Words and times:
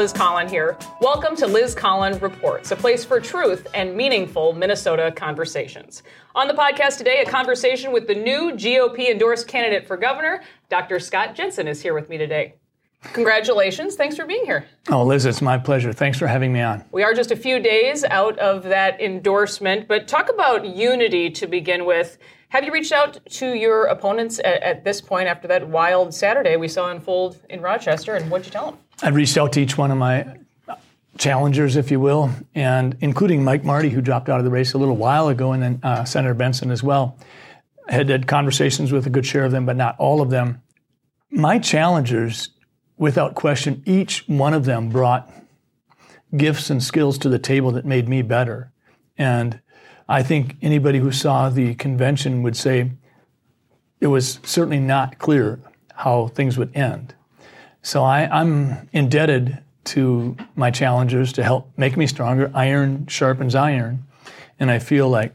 Liz 0.00 0.14
Collin 0.14 0.48
here. 0.48 0.78
Welcome 1.02 1.36
to 1.36 1.46
Liz 1.46 1.74
Collin 1.74 2.18
Reports, 2.20 2.70
a 2.70 2.76
place 2.76 3.04
for 3.04 3.20
truth 3.20 3.66
and 3.74 3.94
meaningful 3.94 4.54
Minnesota 4.54 5.12
conversations. 5.14 6.02
On 6.34 6.48
the 6.48 6.54
podcast 6.54 6.96
today, 6.96 7.20
a 7.20 7.30
conversation 7.30 7.92
with 7.92 8.06
the 8.06 8.14
new 8.14 8.52
GOP 8.52 9.10
endorsed 9.10 9.46
candidate 9.46 9.86
for 9.86 9.98
governor, 9.98 10.40
Dr. 10.70 11.00
Scott 11.00 11.34
Jensen, 11.34 11.68
is 11.68 11.82
here 11.82 11.92
with 11.92 12.08
me 12.08 12.16
today. 12.16 12.54
Congratulations. 13.12 13.94
Thanks 13.94 14.16
for 14.16 14.24
being 14.24 14.46
here. 14.46 14.64
Oh, 14.88 15.04
Liz, 15.04 15.26
it's 15.26 15.42
my 15.42 15.58
pleasure. 15.58 15.92
Thanks 15.92 16.18
for 16.18 16.26
having 16.26 16.50
me 16.50 16.62
on. 16.62 16.82
We 16.92 17.02
are 17.02 17.12
just 17.12 17.30
a 17.30 17.36
few 17.36 17.60
days 17.60 18.02
out 18.04 18.38
of 18.38 18.62
that 18.62 19.02
endorsement, 19.02 19.86
but 19.86 20.08
talk 20.08 20.30
about 20.30 20.64
unity 20.64 21.28
to 21.28 21.46
begin 21.46 21.84
with. 21.84 22.16
Have 22.50 22.64
you 22.64 22.72
reached 22.72 22.90
out 22.90 23.16
to 23.30 23.54
your 23.54 23.84
opponents 23.84 24.40
at, 24.40 24.60
at 24.64 24.84
this 24.84 25.00
point 25.00 25.28
after 25.28 25.46
that 25.46 25.68
wild 25.68 26.12
Saturday 26.12 26.56
we 26.56 26.66
saw 26.66 26.90
unfold 26.90 27.38
in 27.48 27.60
Rochester, 27.60 28.16
and 28.16 28.28
what'd 28.28 28.44
you 28.44 28.50
tell 28.50 28.72
them? 28.72 28.78
I 29.02 29.10
reached 29.10 29.38
out 29.38 29.52
to 29.52 29.60
each 29.60 29.78
one 29.78 29.92
of 29.92 29.96
my 29.96 30.26
challengers, 31.16 31.76
if 31.76 31.92
you 31.92 32.00
will, 32.00 32.28
and 32.56 32.96
including 33.00 33.44
Mike 33.44 33.62
Marty, 33.62 33.88
who 33.88 34.00
dropped 34.00 34.28
out 34.28 34.40
of 34.40 34.44
the 34.44 34.50
race 34.50 34.72
a 34.72 34.78
little 34.78 34.96
while 34.96 35.28
ago, 35.28 35.52
and 35.52 35.62
then 35.62 35.80
uh, 35.84 36.04
Senator 36.04 36.34
Benson 36.34 36.72
as 36.72 36.82
well. 36.82 37.16
I 37.88 37.92
had 37.92 38.08
had 38.08 38.26
conversations 38.26 38.90
with 38.90 39.06
a 39.06 39.10
good 39.10 39.26
share 39.26 39.44
of 39.44 39.52
them, 39.52 39.64
but 39.64 39.76
not 39.76 39.94
all 40.00 40.20
of 40.20 40.30
them. 40.30 40.60
My 41.30 41.60
challengers 41.60 42.48
without 42.96 43.36
question, 43.36 43.80
each 43.86 44.24
one 44.26 44.54
of 44.54 44.64
them 44.64 44.88
brought 44.88 45.32
gifts 46.36 46.68
and 46.68 46.82
skills 46.82 47.16
to 47.18 47.28
the 47.28 47.38
table 47.38 47.70
that 47.72 47.84
made 47.84 48.08
me 48.08 48.22
better. 48.22 48.72
And 49.16 49.60
I 50.10 50.24
think 50.24 50.56
anybody 50.60 50.98
who 50.98 51.12
saw 51.12 51.50
the 51.50 51.76
convention 51.76 52.42
would 52.42 52.56
say 52.56 52.90
it 54.00 54.08
was 54.08 54.40
certainly 54.42 54.80
not 54.80 55.18
clear 55.18 55.60
how 55.94 56.26
things 56.26 56.58
would 56.58 56.76
end. 56.76 57.14
So 57.82 58.02
I, 58.02 58.28
am 58.40 58.88
indebted 58.92 59.62
to 59.84 60.36
my 60.56 60.72
challengers 60.72 61.32
to 61.34 61.44
help 61.44 61.70
make 61.76 61.96
me 61.96 62.08
stronger. 62.08 62.50
Iron 62.54 63.06
sharpens 63.06 63.54
iron. 63.54 64.04
And 64.58 64.68
I 64.68 64.80
feel 64.80 65.08
like 65.08 65.32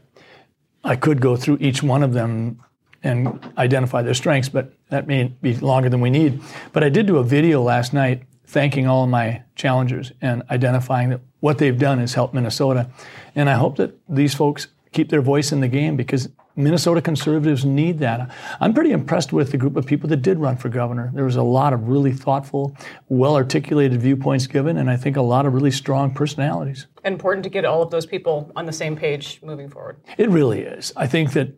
I 0.84 0.94
could 0.94 1.22
go 1.22 1.36
through 1.36 1.56
each 1.60 1.82
one 1.82 2.02
of 2.02 2.12
them 2.12 2.62
and 3.02 3.52
identify 3.56 4.02
their 4.02 4.14
strengths, 4.14 4.50
but 4.50 4.74
that 4.90 5.06
may 5.06 5.24
be 5.24 5.56
longer 5.56 5.88
than 5.88 6.02
we 6.02 6.10
need. 6.10 6.42
But 6.74 6.84
I 6.84 6.90
did 6.90 7.06
do 7.06 7.16
a 7.16 7.24
video 7.24 7.62
last 7.62 7.94
night 7.94 8.24
thanking 8.46 8.86
all 8.86 9.04
of 9.04 9.10
my 9.10 9.42
challengers 9.54 10.12
and 10.20 10.42
identifying 10.50 11.10
that 11.10 11.20
what 11.40 11.58
they've 11.58 11.78
done 11.78 11.98
has 11.98 12.14
helped 12.14 12.34
Minnesota. 12.34 12.88
And 13.36 13.48
I 13.48 13.54
hope 13.54 13.76
that 13.76 13.94
these 14.08 14.34
folks 14.34 14.66
keep 14.92 15.10
their 15.10 15.20
voice 15.20 15.52
in 15.52 15.60
the 15.60 15.68
game 15.68 15.94
because 15.94 16.28
Minnesota 16.56 17.02
conservatives 17.02 17.66
need 17.66 17.98
that. 17.98 18.30
I'm 18.60 18.72
pretty 18.72 18.92
impressed 18.92 19.30
with 19.30 19.52
the 19.52 19.58
group 19.58 19.76
of 19.76 19.84
people 19.84 20.08
that 20.08 20.22
did 20.22 20.38
run 20.38 20.56
for 20.56 20.70
governor. 20.70 21.10
There 21.12 21.26
was 21.26 21.36
a 21.36 21.42
lot 21.42 21.74
of 21.74 21.86
really 21.86 22.12
thoughtful, 22.12 22.74
well 23.10 23.36
articulated 23.36 24.00
viewpoints 24.00 24.46
given, 24.46 24.78
and 24.78 24.90
I 24.90 24.96
think 24.96 25.18
a 25.18 25.22
lot 25.22 25.44
of 25.44 25.52
really 25.52 25.70
strong 25.70 26.14
personalities. 26.14 26.86
Important 27.04 27.44
to 27.44 27.50
get 27.50 27.66
all 27.66 27.82
of 27.82 27.90
those 27.90 28.06
people 28.06 28.50
on 28.56 28.64
the 28.64 28.72
same 28.72 28.96
page 28.96 29.38
moving 29.42 29.68
forward. 29.68 29.98
It 30.16 30.30
really 30.30 30.62
is. 30.62 30.94
I 30.96 31.06
think 31.06 31.34
that 31.34 31.50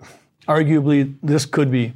arguably 0.49 1.15
this 1.23 1.47
could 1.47 1.71
be 1.71 1.95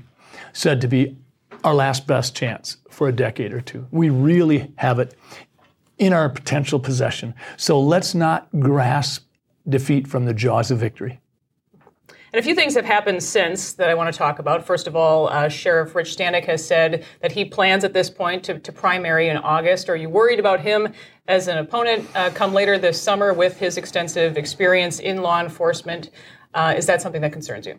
said 0.53 0.81
to 0.83 0.89
be 0.89 1.17
our 1.65 1.75
last 1.75 2.07
best 2.07 2.37
chance 2.37 2.77
for 2.89 3.09
a 3.09 3.13
decade 3.13 3.53
or 3.53 3.61
two. 3.61 3.89
We 3.91 4.11
really 4.11 4.73
have 4.77 5.01
it 5.01 5.17
in 5.99 6.13
our 6.13 6.29
potential 6.29 6.79
possession. 6.79 7.35
So 7.57 7.81
let's 7.81 8.15
not 8.15 8.49
grasp 8.61 9.27
defeat 9.69 10.07
from 10.07 10.25
the 10.25 10.35
jaws 10.35 10.71
of 10.71 10.79
victory. 10.79 11.21
And 12.35 12.41
a 12.41 12.43
few 12.43 12.55
things 12.55 12.75
have 12.77 12.87
happened 12.87 13.23
since 13.23 13.75
that 13.75 13.91
I 13.91 13.95
want 13.95 14.13
to 14.13 14.19
talk 14.19 14.39
about. 14.39 14.65
First 14.65 14.87
of 14.87 14.97
all, 14.97 15.29
uh, 15.29 15.51
Sheriff 15.51 15.95
Rich 15.95 16.17
Stanek 16.17 16.47
has 16.47 16.67
said 16.67 17.05
that 17.21 17.31
he 17.31 17.45
plans 17.45 17.85
at 17.85 17.93
this 17.93 18.09
point 18.09 18.43
to, 18.45 18.59
to, 18.59 18.73
primary 18.73 19.29
in 19.29 19.37
August. 19.37 19.91
Are 19.91 19.97
you 19.97 20.09
worried 20.09 20.41
about 20.41 20.61
him 20.61 20.89
as 21.29 21.47
an 21.47 21.59
opponent 21.59 22.09
uh, 22.15 22.31
come 22.31 22.55
later 22.55 22.79
this 22.79 23.01
summer 23.01 23.35
with 23.35 23.59
his 23.59 23.77
extensive 23.77 24.39
experience 24.39 24.99
in 24.99 25.21
law 25.21 25.43
enforcement? 25.43 26.09
Uh, 26.55 26.73
is 26.75 26.87
that 26.87 27.03
something 27.03 27.21
that 27.21 27.35
concerns 27.35 27.67
you? 27.67 27.79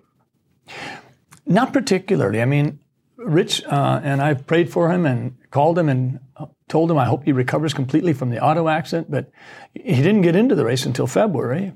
Not 1.47 1.73
particularly. 1.73 2.39
I 2.39 2.45
mean, 2.45 2.79
Rich 3.17 3.63
uh, 3.63 4.01
and 4.03 4.21
I've 4.21 4.45
prayed 4.45 4.71
for 4.71 4.91
him 4.91 5.07
and 5.07 5.35
called 5.49 5.79
him 5.79 5.89
and 5.89 6.19
told 6.67 6.89
him 6.89 6.97
I 6.97 7.05
hope 7.05 7.23
he 7.23 7.31
recovers 7.31 7.73
completely 7.73 8.13
from 8.13 8.29
the 8.29 8.43
auto 8.43 8.67
accident, 8.67 9.09
but 9.11 9.31
he 9.73 9.95
didn't 9.95 10.21
get 10.21 10.35
into 10.35 10.55
the 10.55 10.65
race 10.65 10.85
until 10.85 11.07
February. 11.07 11.73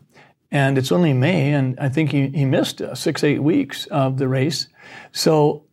And 0.50 0.78
it's 0.78 0.92
only 0.92 1.14
May, 1.14 1.54
and 1.54 1.78
I 1.80 1.90
think 1.90 2.12
he, 2.12 2.30
he 2.30 2.46
missed 2.46 2.82
uh, 2.82 2.96
six, 2.96 3.24
eight 3.24 3.44
weeks 3.44 3.86
of 3.88 4.18
the 4.18 4.28
race. 4.28 4.68
So, 5.12 5.66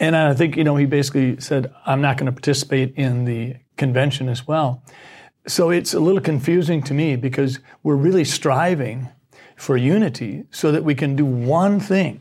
and 0.00 0.16
I 0.16 0.34
think, 0.34 0.56
you 0.56 0.64
know, 0.64 0.76
he 0.76 0.86
basically 0.86 1.40
said, 1.40 1.72
I'm 1.86 2.00
not 2.00 2.16
going 2.16 2.26
to 2.26 2.32
participate 2.32 2.94
in 2.96 3.24
the 3.24 3.56
convention 3.76 4.28
as 4.28 4.46
well. 4.46 4.82
So 5.46 5.70
it's 5.70 5.94
a 5.94 6.00
little 6.00 6.20
confusing 6.20 6.82
to 6.82 6.94
me 6.94 7.14
because 7.14 7.60
we're 7.84 7.94
really 7.94 8.24
striving 8.24 9.08
for 9.54 9.76
unity 9.76 10.44
so 10.50 10.72
that 10.72 10.82
we 10.82 10.94
can 10.94 11.14
do 11.14 11.24
one 11.24 11.78
thing, 11.78 12.20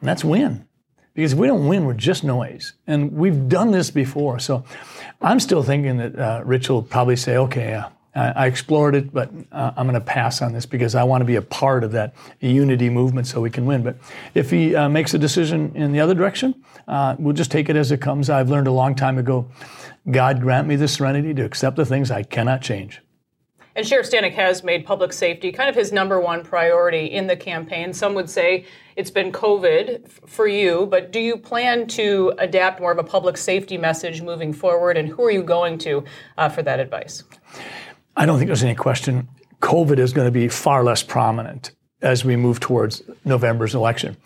and 0.00 0.08
that's 0.08 0.24
win. 0.24 0.66
Because 1.14 1.34
if 1.34 1.38
we 1.38 1.46
don't 1.46 1.68
win, 1.68 1.84
we're 1.84 1.92
just 1.92 2.24
noise. 2.24 2.72
And 2.86 3.12
we've 3.12 3.48
done 3.48 3.70
this 3.70 3.90
before. 3.90 4.38
So 4.38 4.64
I'm 5.22 5.40
still 5.40 5.62
thinking 5.62 5.98
that 5.98 6.18
uh, 6.18 6.42
Rich 6.44 6.68
will 6.68 6.82
probably 6.82 7.16
say, 7.16 7.36
okay, 7.36 7.74
uh, 7.74 7.88
I 8.14 8.46
explored 8.46 8.94
it, 8.94 9.12
but 9.12 9.30
uh, 9.52 9.72
I'm 9.76 9.86
going 9.86 9.98
to 9.98 10.04
pass 10.04 10.42
on 10.42 10.52
this 10.52 10.66
because 10.66 10.94
I 10.94 11.02
want 11.04 11.22
to 11.22 11.24
be 11.24 11.36
a 11.36 11.42
part 11.42 11.82
of 11.82 11.92
that 11.92 12.14
unity 12.40 12.90
movement 12.90 13.26
so 13.26 13.40
we 13.40 13.48
can 13.48 13.64
win. 13.64 13.82
But 13.82 13.96
if 14.34 14.50
he 14.50 14.74
uh, 14.74 14.88
makes 14.88 15.14
a 15.14 15.18
decision 15.18 15.72
in 15.74 15.92
the 15.92 16.00
other 16.00 16.14
direction, 16.14 16.62
uh, 16.88 17.16
we'll 17.18 17.34
just 17.34 17.50
take 17.50 17.70
it 17.70 17.76
as 17.76 17.90
it 17.90 18.00
comes. 18.00 18.28
I've 18.28 18.50
learned 18.50 18.66
a 18.66 18.72
long 18.72 18.94
time 18.94 19.16
ago 19.16 19.48
God 20.10 20.40
grant 20.40 20.66
me 20.66 20.76
the 20.76 20.88
serenity 20.88 21.32
to 21.34 21.44
accept 21.44 21.76
the 21.76 21.86
things 21.86 22.10
I 22.10 22.24
cannot 22.24 22.60
change. 22.60 23.00
And 23.74 23.86
Sheriff 23.86 24.10
Stanek 24.10 24.32
has 24.32 24.62
made 24.62 24.84
public 24.84 25.12
safety 25.12 25.52
kind 25.52 25.70
of 25.70 25.74
his 25.74 25.92
number 25.92 26.20
one 26.20 26.44
priority 26.44 27.06
in 27.06 27.26
the 27.26 27.36
campaign. 27.36 27.92
Some 27.92 28.14
would 28.14 28.28
say 28.28 28.66
it's 28.96 29.10
been 29.10 29.32
COVID 29.32 30.04
f- 30.04 30.20
for 30.26 30.46
you, 30.46 30.86
but 30.86 31.12
do 31.12 31.20
you 31.20 31.36
plan 31.36 31.86
to 31.88 32.32
adapt 32.38 32.80
more 32.80 32.92
of 32.92 32.98
a 32.98 33.04
public 33.04 33.36
safety 33.36 33.78
message 33.78 34.22
moving 34.22 34.52
forward? 34.52 34.96
And 34.96 35.08
who 35.08 35.24
are 35.24 35.30
you 35.30 35.42
going 35.42 35.78
to 35.78 36.04
uh, 36.38 36.48
for 36.48 36.62
that 36.62 36.80
advice? 36.80 37.24
I 38.16 38.26
don't 38.26 38.38
think 38.38 38.48
there's 38.48 38.64
any 38.64 38.74
question. 38.74 39.28
COVID 39.60 39.98
is 39.98 40.12
going 40.12 40.26
to 40.26 40.32
be 40.32 40.48
far 40.48 40.84
less 40.84 41.02
prominent 41.02 41.72
as 42.02 42.24
we 42.24 42.36
move 42.36 42.60
towards 42.60 43.02
November's 43.24 43.74
election. 43.74 44.16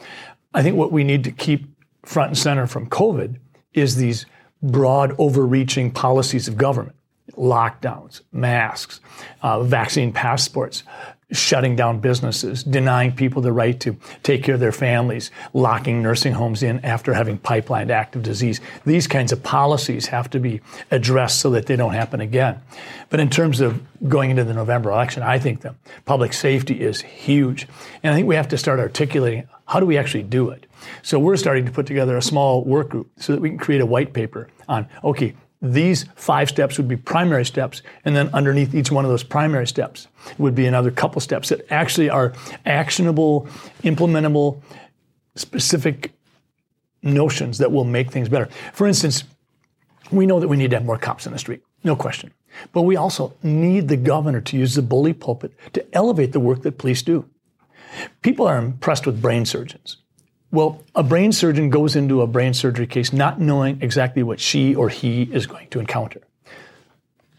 I 0.55 0.62
think 0.62 0.76
what 0.76 0.93
we 0.93 1.05
need 1.05 1.25
to 1.25 1.31
keep 1.31 1.66
front 2.05 2.31
and 2.31 2.38
center 2.38 2.66
from 2.66 2.88
COVID 2.88 3.37
is 3.75 3.97
these 3.97 4.26
broad, 4.62 5.15
overreaching 5.19 5.91
policies 5.91 6.49
of 6.49 6.56
government 6.56 6.97
lockdowns, 7.32 8.22
masks, 8.32 9.00
uh, 9.43 9.62
vaccine 9.62 10.12
passports, 10.12 10.84
shutting 11.32 11.75
down 11.75 11.98
businesses, 11.98 12.62
denying 12.62 13.12
people 13.12 13.42
the 13.42 13.53
right 13.53 13.81
to 13.81 13.97
take 14.22 14.44
care 14.44 14.54
of 14.54 14.60
their 14.60 14.72
families, 14.72 15.31
locking 15.53 16.03
nursing 16.03 16.32
homes 16.32 16.62
in 16.62 16.84
after 16.84 17.12
having 17.14 17.37
pipelined 17.38 17.91
active 17.91 18.22
disease. 18.22 18.60
These 18.84 19.09
kinds 19.09 19.32
of 19.32 19.42
policies 19.42 20.06
have 20.06 20.31
to 20.31 20.38
be 20.38 20.60
addressed 20.91 21.41
so 21.41 21.50
that 21.50 21.66
they 21.66 21.75
don't 21.75 21.94
happen 21.94 22.20
again. 22.20 22.60
But 23.10 23.19
in 23.19 23.28
terms 23.28 23.60
of 23.60 23.82
going 24.09 24.31
into 24.31 24.44
the 24.44 24.54
November 24.54 24.91
election, 24.91 25.25
I 25.25 25.38
think 25.38 25.62
the 25.62 25.75
public 26.04 26.32
safety 26.32 26.81
is 26.81 27.00
huge. 27.00 27.66
And 28.03 28.12
I 28.12 28.16
think 28.16 28.28
we 28.28 28.37
have 28.37 28.48
to 28.48 28.58
start 28.58 28.78
articulating 28.78 29.48
how 29.66 29.81
do 29.81 29.87
we 29.87 29.98
actually 29.98 30.22
do 30.22 30.50
it? 30.50 30.66
So 31.03 31.19
we're 31.19 31.37
starting 31.37 31.66
to 31.66 31.72
put 31.72 31.87
together 31.87 32.16
a 32.16 32.22
small 32.22 32.64
work 32.64 32.88
group 32.88 33.10
so 33.16 33.32
that 33.32 33.43
we 33.43 33.48
can 33.48 33.58
create 33.58 33.81
a 33.81 33.87
white 33.87 34.12
paper 34.12 34.48
on, 34.69 34.88
okay, 35.03 35.34
these 35.72 36.04
five 36.15 36.49
steps 36.49 36.77
would 36.77 36.88
be 36.88 36.97
primary 36.97 37.44
steps, 37.44 37.82
and 38.04 38.15
then 38.15 38.28
underneath 38.32 38.75
each 38.75 38.91
one 38.91 39.04
of 39.04 39.10
those 39.10 39.22
primary 39.22 39.66
steps 39.66 40.09
would 40.38 40.54
be 40.54 40.66
another 40.66 40.91
couple 40.91 41.21
steps 41.21 41.49
that 41.49 41.71
actually 41.71 42.10
are 42.10 42.32
actionable, 42.65 43.49
implementable, 43.82 44.62
specific 45.34 46.12
notions 47.03 47.58
that 47.58 47.70
will 47.70 47.85
make 47.85 48.11
things 48.11 48.29
better. 48.29 48.49
For 48.73 48.87
instance, 48.87 49.25
we 50.11 50.26
know 50.26 50.40
that 50.40 50.49
we 50.49 50.56
need 50.56 50.70
to 50.70 50.76
have 50.76 50.85
more 50.85 50.99
cops 50.99 51.26
in 51.26 51.32
the 51.32 51.38
street, 51.38 51.62
no 51.85 51.96
question. 51.96 52.32
But 52.73 52.82
we 52.82 52.96
also 52.96 53.35
need 53.43 53.88
the 53.88 53.96
governor 53.96 54.40
to 54.40 54.56
use 54.56 54.75
the 54.75 54.82
bully 54.82 55.12
pulpit 55.12 55.52
to 55.75 55.94
elevate 55.94 56.32
the 56.32 56.40
work 56.40 56.62
that 56.62 56.79
police 56.79 57.02
do. 57.02 57.29
People 58.23 58.46
are 58.46 58.58
impressed 58.58 59.06
with 59.06 59.23
brain 59.23 59.44
surgeons. 59.44 59.99
Well, 60.50 60.82
a 60.94 61.02
brain 61.02 61.32
surgeon 61.32 61.70
goes 61.70 61.96
into 61.96 62.22
a 62.22 62.26
brain 62.26 62.54
surgery 62.54 62.87
case 62.87 63.12
not 63.12 63.40
knowing 63.40 63.82
exactly 63.82 64.22
what 64.22 64.40
she 64.40 64.75
or 64.75 64.88
he 64.88 65.22
is 65.22 65.46
going 65.46 65.69
to 65.69 65.81
encounter. 65.81 66.20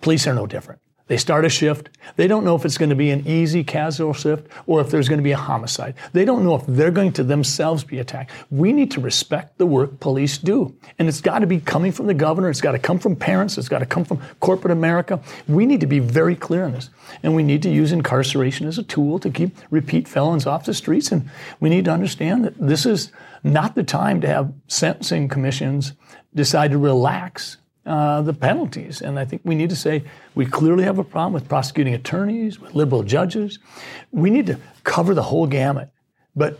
Police 0.01 0.27
are 0.27 0.33
no 0.33 0.45
different. 0.45 0.81
They 1.07 1.17
start 1.17 1.45
a 1.45 1.49
shift. 1.49 1.89
They 2.17 2.27
don't 2.27 2.43
know 2.43 2.55
if 2.55 2.65
it's 2.65 2.77
going 2.77 2.89
to 2.89 2.95
be 2.95 3.11
an 3.11 3.25
easy 3.25 3.63
casual 3.63 4.13
shift 4.13 4.47
or 4.65 4.81
if 4.81 4.89
there's 4.89 5.07
going 5.07 5.19
to 5.19 5.23
be 5.23 5.31
a 5.31 5.37
homicide. 5.37 5.95
They 6.11 6.25
don't 6.25 6.43
know 6.43 6.55
if 6.55 6.65
they're 6.67 6.91
going 6.91 7.13
to 7.13 7.23
themselves 7.23 7.85
be 7.85 7.99
attacked. 7.99 8.31
We 8.51 8.73
need 8.73 8.91
to 8.91 9.01
respect 9.01 9.57
the 9.57 9.65
work 9.65 9.99
police 10.01 10.37
do. 10.37 10.75
And 10.99 11.07
it's 11.07 11.21
got 11.21 11.39
to 11.39 11.47
be 11.47 11.61
coming 11.61 11.93
from 11.93 12.07
the 12.07 12.13
governor. 12.13 12.49
It's 12.49 12.61
got 12.61 12.73
to 12.73 12.79
come 12.79 12.99
from 12.99 13.15
parents. 13.15 13.57
It's 13.57 13.69
got 13.69 13.79
to 13.79 13.85
come 13.85 14.03
from 14.03 14.21
corporate 14.41 14.71
America. 14.71 15.21
We 15.47 15.65
need 15.65 15.79
to 15.79 15.87
be 15.87 15.99
very 15.99 16.35
clear 16.35 16.65
on 16.65 16.73
this. 16.73 16.89
And 17.23 17.35
we 17.35 17.43
need 17.43 17.63
to 17.63 17.69
use 17.69 17.93
incarceration 17.93 18.67
as 18.67 18.77
a 18.77 18.83
tool 18.83 19.17
to 19.19 19.29
keep 19.29 19.55
repeat 19.71 20.09
felons 20.09 20.45
off 20.45 20.65
the 20.65 20.73
streets. 20.73 21.11
And 21.11 21.29
we 21.61 21.69
need 21.69 21.85
to 21.85 21.91
understand 21.91 22.43
that 22.43 22.59
this 22.59 22.85
is 22.85 23.11
not 23.43 23.75
the 23.75 23.83
time 23.83 24.19
to 24.21 24.27
have 24.27 24.51
sentencing 24.67 25.29
commissions 25.29 25.93
decide 26.35 26.71
to 26.71 26.77
relax 26.77 27.57
uh, 27.87 28.21
the 28.21 28.33
penalties. 28.33 29.01
And 29.01 29.17
I 29.17 29.25
think 29.25 29.41
we 29.45 29.55
need 29.55 29.69
to 29.69 29.75
say 29.75 30.03
we 30.35 30.45
clearly 30.45 30.83
have 30.83 30.99
a 30.99 31.03
problem 31.03 31.33
with 31.33 31.47
prosecuting 31.47 31.93
attorneys, 31.93 32.59
with 32.59 32.75
liberal 32.75 33.03
judges. 33.03 33.59
We 34.11 34.29
need 34.29 34.45
to 34.47 34.59
cover 34.83 35.13
the 35.13 35.23
whole 35.23 35.47
gamut. 35.47 35.89
But 36.35 36.59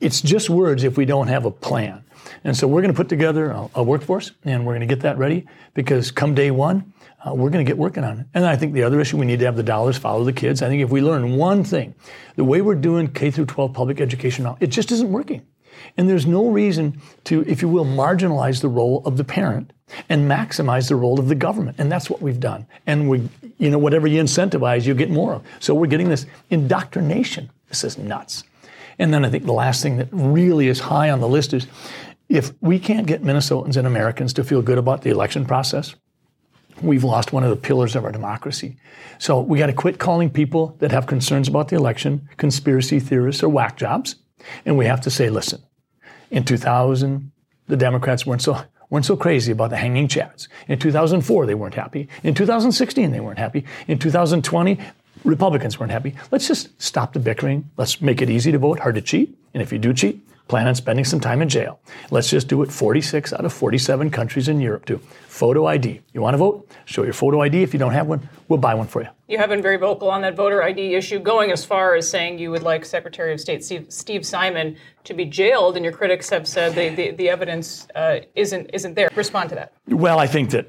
it's 0.00 0.20
just 0.20 0.48
words 0.48 0.84
if 0.84 0.96
we 0.96 1.04
don't 1.04 1.28
have 1.28 1.44
a 1.44 1.50
plan. 1.50 2.04
And 2.44 2.56
so 2.56 2.68
we're 2.68 2.82
going 2.82 2.92
to 2.92 2.96
put 2.96 3.08
together 3.08 3.50
a, 3.50 3.68
a 3.76 3.82
workforce 3.82 4.32
and 4.44 4.66
we're 4.66 4.74
going 4.74 4.86
to 4.86 4.94
get 4.94 5.02
that 5.02 5.18
ready 5.18 5.46
because 5.74 6.10
come 6.10 6.34
day 6.34 6.50
one, 6.50 6.92
uh, 7.26 7.34
we're 7.34 7.50
going 7.50 7.64
to 7.64 7.68
get 7.68 7.78
working 7.78 8.04
on 8.04 8.20
it. 8.20 8.26
And 8.34 8.44
I 8.44 8.54
think 8.54 8.74
the 8.74 8.82
other 8.82 9.00
issue, 9.00 9.16
we 9.16 9.26
need 9.26 9.38
to 9.40 9.44
have 9.46 9.56
the 9.56 9.62
dollars 9.62 9.96
follow 9.96 10.24
the 10.24 10.32
kids. 10.32 10.62
I 10.62 10.68
think 10.68 10.82
if 10.82 10.90
we 10.90 11.00
learn 11.00 11.36
one 11.36 11.64
thing, 11.64 11.94
the 12.36 12.44
way 12.44 12.60
we're 12.60 12.74
doing 12.74 13.08
K 13.08 13.30
through 13.30 13.46
12 13.46 13.72
public 13.72 14.00
education 14.00 14.44
now, 14.44 14.56
it 14.60 14.68
just 14.68 14.92
isn't 14.92 15.10
working. 15.10 15.44
And 15.96 16.08
there's 16.08 16.26
no 16.26 16.48
reason 16.48 17.00
to, 17.24 17.42
if 17.46 17.62
you 17.62 17.68
will, 17.68 17.84
marginalize 17.84 18.60
the 18.60 18.68
role 18.68 19.02
of 19.04 19.16
the 19.16 19.24
parent 19.24 19.72
and 20.08 20.30
maximize 20.30 20.88
the 20.88 20.96
role 20.96 21.18
of 21.18 21.28
the 21.28 21.34
government. 21.34 21.78
And 21.78 21.90
that's 21.90 22.10
what 22.10 22.20
we've 22.20 22.40
done. 22.40 22.66
And 22.86 23.08
we, 23.08 23.28
you 23.58 23.70
know, 23.70 23.78
whatever 23.78 24.06
you 24.06 24.22
incentivize, 24.22 24.86
you 24.86 24.94
get 24.94 25.10
more 25.10 25.34
of. 25.34 25.46
So 25.60 25.74
we're 25.74 25.86
getting 25.86 26.08
this 26.08 26.26
indoctrination. 26.50 27.50
This 27.68 27.84
is 27.84 27.98
nuts. 27.98 28.44
And 28.98 29.14
then 29.14 29.24
I 29.24 29.30
think 29.30 29.44
the 29.44 29.52
last 29.52 29.82
thing 29.82 29.96
that 29.98 30.08
really 30.10 30.68
is 30.68 30.80
high 30.80 31.10
on 31.10 31.20
the 31.20 31.28
list 31.28 31.54
is 31.54 31.66
if 32.28 32.52
we 32.60 32.78
can't 32.78 33.06
get 33.06 33.22
Minnesotans 33.22 33.76
and 33.76 33.86
Americans 33.86 34.32
to 34.34 34.44
feel 34.44 34.60
good 34.60 34.78
about 34.78 35.02
the 35.02 35.10
election 35.10 35.46
process, 35.46 35.94
we've 36.82 37.04
lost 37.04 37.32
one 37.32 37.44
of 37.44 37.50
the 37.50 37.56
pillars 37.56 37.96
of 37.96 38.04
our 38.04 38.12
democracy. 38.12 38.76
So 39.18 39.40
we 39.40 39.58
got 39.58 39.66
to 39.66 39.72
quit 39.72 39.98
calling 39.98 40.30
people 40.30 40.76
that 40.80 40.92
have 40.92 41.06
concerns 41.06 41.48
about 41.48 41.68
the 41.68 41.76
election 41.76 42.28
conspiracy 42.36 43.00
theorists 43.00 43.42
or 43.42 43.48
whack 43.48 43.76
jobs. 43.76 44.16
And 44.64 44.76
we 44.76 44.86
have 44.86 45.00
to 45.02 45.10
say, 45.10 45.30
listen, 45.30 45.62
in 46.30 46.44
2000, 46.44 47.30
the 47.66 47.76
Democrats 47.76 48.26
weren't 48.26 48.42
so 48.42 48.62
weren't 48.90 49.04
so 49.04 49.16
crazy 49.16 49.52
about 49.52 49.70
the 49.70 49.76
hanging 49.76 50.08
chads. 50.08 50.48
In 50.66 50.78
2004, 50.78 51.44
they 51.46 51.54
weren't 51.54 51.74
happy. 51.74 52.08
In 52.22 52.34
2016, 52.34 53.10
they 53.10 53.20
weren't 53.20 53.38
happy. 53.38 53.64
In 53.86 53.98
2020, 53.98 54.78
Republicans 55.24 55.78
weren't 55.78 55.92
happy. 55.92 56.14
Let's 56.30 56.48
just 56.48 56.80
stop 56.80 57.12
the 57.12 57.18
bickering. 57.18 57.70
Let's 57.76 58.00
make 58.00 58.22
it 58.22 58.30
easy 58.30 58.50
to 58.52 58.58
vote, 58.58 58.78
hard 58.78 58.94
to 58.94 59.02
cheat. 59.02 59.36
And 59.52 59.62
if 59.62 59.72
you 59.72 59.78
do 59.78 59.92
cheat, 59.92 60.26
plan 60.48 60.66
on 60.66 60.74
spending 60.74 61.04
some 61.04 61.20
time 61.20 61.42
in 61.42 61.48
jail. 61.48 61.78
Let's 62.10 62.30
just 62.30 62.48
do 62.48 62.62
it 62.62 62.72
46 62.72 63.32
out 63.34 63.44
of 63.44 63.52
47 63.52 64.10
countries 64.10 64.48
in 64.48 64.60
Europe 64.60 64.86
do. 64.86 64.98
Photo 65.28 65.66
ID. 65.66 66.00
You 66.12 66.22
want 66.22 66.34
to 66.34 66.38
vote? 66.38 66.68
Show 66.86 67.04
your 67.04 67.12
photo 67.12 67.42
ID. 67.42 67.62
If 67.62 67.72
you 67.72 67.78
don't 67.78 67.92
have 67.92 68.08
one, 68.08 68.28
we'll 68.48 68.58
buy 68.58 68.74
one 68.74 68.88
for 68.88 69.02
you. 69.02 69.08
You 69.28 69.38
have 69.38 69.50
been 69.50 69.62
very 69.62 69.76
vocal 69.76 70.10
on 70.10 70.22
that 70.22 70.34
voter 70.34 70.62
ID 70.62 70.94
issue, 70.94 71.20
going 71.20 71.52
as 71.52 71.64
far 71.64 71.94
as 71.94 72.08
saying 72.08 72.38
you 72.38 72.50
would 72.50 72.62
like 72.62 72.84
Secretary 72.84 73.32
of 73.32 73.40
State 73.40 73.62
Steve, 73.62 73.86
Steve 73.88 74.26
Simon 74.26 74.76
to 75.04 75.14
be 75.14 75.26
jailed, 75.26 75.76
and 75.76 75.84
your 75.84 75.92
critics 75.92 76.28
have 76.30 76.48
said 76.48 76.74
the, 76.74 76.88
the, 76.88 77.10
the 77.12 77.28
evidence 77.28 77.86
uh, 77.94 78.20
isn't, 78.34 78.70
isn't 78.72 78.94
there. 78.94 79.10
Respond 79.14 79.50
to 79.50 79.54
that. 79.54 79.72
Well, 79.86 80.18
I 80.18 80.26
think 80.26 80.50
that 80.50 80.66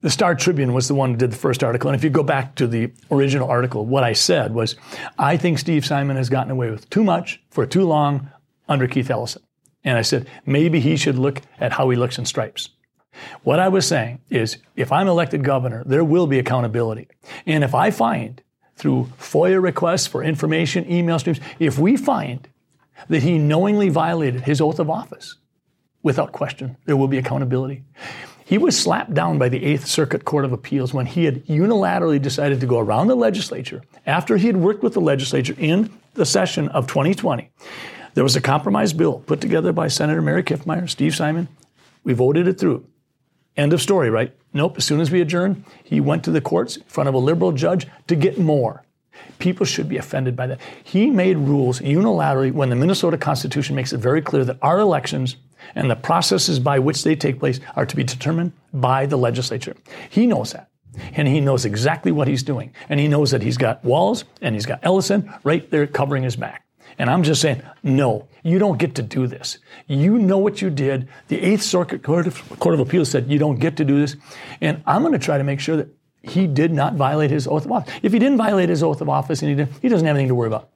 the 0.00 0.10
Star 0.10 0.34
Tribune 0.34 0.72
was 0.72 0.88
the 0.88 0.94
one 0.94 1.10
who 1.10 1.16
did 1.16 1.30
the 1.30 1.36
first 1.36 1.62
article. 1.62 1.90
And 1.90 1.96
if 1.96 2.02
you 2.02 2.10
go 2.10 2.22
back 2.22 2.54
to 2.56 2.66
the 2.66 2.90
original 3.10 3.48
article, 3.48 3.84
what 3.84 4.02
I 4.02 4.14
said 4.14 4.54
was, 4.54 4.76
I 5.18 5.36
think 5.36 5.58
Steve 5.58 5.84
Simon 5.84 6.16
has 6.16 6.30
gotten 6.30 6.50
away 6.50 6.70
with 6.70 6.88
too 6.90 7.04
much 7.04 7.42
for 7.50 7.66
too 7.66 7.84
long 7.84 8.30
under 8.70 8.88
Keith 8.88 9.10
Ellison. 9.10 9.42
And 9.84 9.98
I 9.98 10.02
said, 10.02 10.28
maybe 10.46 10.80
he 10.80 10.96
should 10.96 11.18
look 11.18 11.42
at 11.58 11.72
how 11.72 11.90
he 11.90 11.96
looks 11.96 12.18
in 12.18 12.24
stripes. 12.24 12.70
What 13.42 13.58
I 13.58 13.68
was 13.68 13.86
saying 13.86 14.20
is, 14.30 14.58
if 14.76 14.92
I'm 14.92 15.08
elected 15.08 15.44
governor, 15.44 15.82
there 15.84 16.04
will 16.04 16.26
be 16.26 16.38
accountability. 16.38 17.08
And 17.44 17.64
if 17.64 17.74
I 17.74 17.90
find 17.90 18.40
through 18.76 19.10
FOIA 19.18 19.62
requests 19.62 20.06
for 20.06 20.22
information, 20.22 20.90
email 20.90 21.18
streams, 21.18 21.40
if 21.58 21.78
we 21.78 21.96
find 21.96 22.48
that 23.08 23.22
he 23.22 23.38
knowingly 23.38 23.88
violated 23.88 24.42
his 24.42 24.60
oath 24.60 24.78
of 24.78 24.88
office, 24.88 25.36
without 26.02 26.32
question, 26.32 26.76
there 26.86 26.96
will 26.96 27.08
be 27.08 27.18
accountability. 27.18 27.82
He 28.44 28.58
was 28.58 28.78
slapped 28.78 29.14
down 29.14 29.38
by 29.38 29.48
the 29.48 29.64
Eighth 29.64 29.86
Circuit 29.86 30.24
Court 30.24 30.44
of 30.44 30.52
Appeals 30.52 30.92
when 30.92 31.06
he 31.06 31.24
had 31.24 31.46
unilaterally 31.46 32.20
decided 32.20 32.60
to 32.60 32.66
go 32.66 32.78
around 32.78 33.06
the 33.06 33.14
legislature 33.14 33.82
after 34.06 34.36
he 34.36 34.46
had 34.46 34.56
worked 34.56 34.82
with 34.82 34.94
the 34.94 35.00
legislature 35.00 35.54
in 35.58 35.90
the 36.14 36.26
session 36.26 36.68
of 36.68 36.86
2020 36.86 37.50
there 38.14 38.24
was 38.24 38.36
a 38.36 38.40
compromise 38.40 38.92
bill 38.92 39.20
put 39.20 39.40
together 39.40 39.72
by 39.72 39.88
Senator 39.88 40.22
Mary 40.22 40.42
Kiffmeyer, 40.42 40.88
Steve 40.88 41.14
Simon. 41.14 41.48
We 42.04 42.12
voted 42.12 42.48
it 42.48 42.58
through. 42.58 42.86
End 43.56 43.72
of 43.72 43.82
story, 43.82 44.10
right? 44.10 44.34
Nope. 44.52 44.78
As 44.78 44.84
soon 44.84 45.00
as 45.00 45.10
we 45.10 45.20
adjourned, 45.20 45.64
he 45.84 46.00
went 46.00 46.24
to 46.24 46.30
the 46.30 46.40
courts 46.40 46.76
in 46.76 46.84
front 46.84 47.08
of 47.08 47.14
a 47.14 47.18
liberal 47.18 47.52
judge 47.52 47.86
to 48.06 48.16
get 48.16 48.38
more. 48.38 48.84
People 49.38 49.66
should 49.66 49.88
be 49.88 49.96
offended 49.96 50.36
by 50.36 50.46
that. 50.46 50.60
He 50.82 51.10
made 51.10 51.36
rules 51.36 51.80
unilaterally 51.80 52.52
when 52.52 52.70
the 52.70 52.76
Minnesota 52.76 53.18
Constitution 53.18 53.76
makes 53.76 53.92
it 53.92 53.98
very 53.98 54.22
clear 54.22 54.44
that 54.44 54.58
our 54.62 54.78
elections 54.78 55.36
and 55.74 55.90
the 55.90 55.96
processes 55.96 56.58
by 56.58 56.78
which 56.78 57.04
they 57.04 57.14
take 57.14 57.38
place 57.38 57.60
are 57.76 57.86
to 57.86 57.96
be 57.96 58.04
determined 58.04 58.52
by 58.72 59.06
the 59.06 59.18
legislature. 59.18 59.76
He 60.08 60.26
knows 60.26 60.52
that. 60.52 60.68
And 61.14 61.28
he 61.28 61.40
knows 61.40 61.64
exactly 61.64 62.12
what 62.12 62.28
he's 62.28 62.42
doing. 62.42 62.72
And 62.88 62.98
he 62.98 63.08
knows 63.08 63.30
that 63.30 63.42
he's 63.42 63.56
got 63.56 63.84
Walz 63.84 64.24
and 64.40 64.54
he's 64.54 64.66
got 64.66 64.80
Ellison 64.82 65.32
right 65.44 65.70
there 65.70 65.86
covering 65.86 66.22
his 66.22 66.36
back. 66.36 66.64
And 67.00 67.08
I'm 67.08 67.22
just 67.22 67.40
saying, 67.40 67.62
no, 67.82 68.28
you 68.42 68.58
don't 68.58 68.78
get 68.78 68.94
to 68.96 69.02
do 69.02 69.26
this. 69.26 69.56
You 69.86 70.18
know 70.18 70.36
what 70.36 70.60
you 70.60 70.68
did. 70.68 71.08
The 71.28 71.40
Eighth 71.40 71.62
Circuit 71.62 72.02
Court 72.02 72.26
of, 72.26 72.46
Court 72.58 72.74
of 72.74 72.80
Appeals 72.80 73.10
said 73.10 73.30
you 73.30 73.38
don't 73.38 73.58
get 73.58 73.78
to 73.78 73.86
do 73.86 74.00
this. 74.00 74.16
And 74.60 74.82
I'm 74.86 75.00
going 75.00 75.14
to 75.14 75.18
try 75.18 75.38
to 75.38 75.44
make 75.44 75.60
sure 75.60 75.78
that 75.78 75.88
he 76.22 76.46
did 76.46 76.72
not 76.72 76.96
violate 76.96 77.30
his 77.30 77.46
oath 77.46 77.64
of 77.64 77.72
office. 77.72 77.94
If 78.02 78.12
he 78.12 78.18
didn't 78.18 78.36
violate 78.36 78.68
his 78.68 78.82
oath 78.82 79.00
of 79.00 79.08
office, 79.08 79.40
and 79.40 79.48
he, 79.48 79.54
did, 79.56 79.68
he 79.80 79.88
doesn't 79.88 80.06
have 80.06 80.14
anything 80.14 80.28
to 80.28 80.34
worry 80.34 80.48
about. 80.48 80.68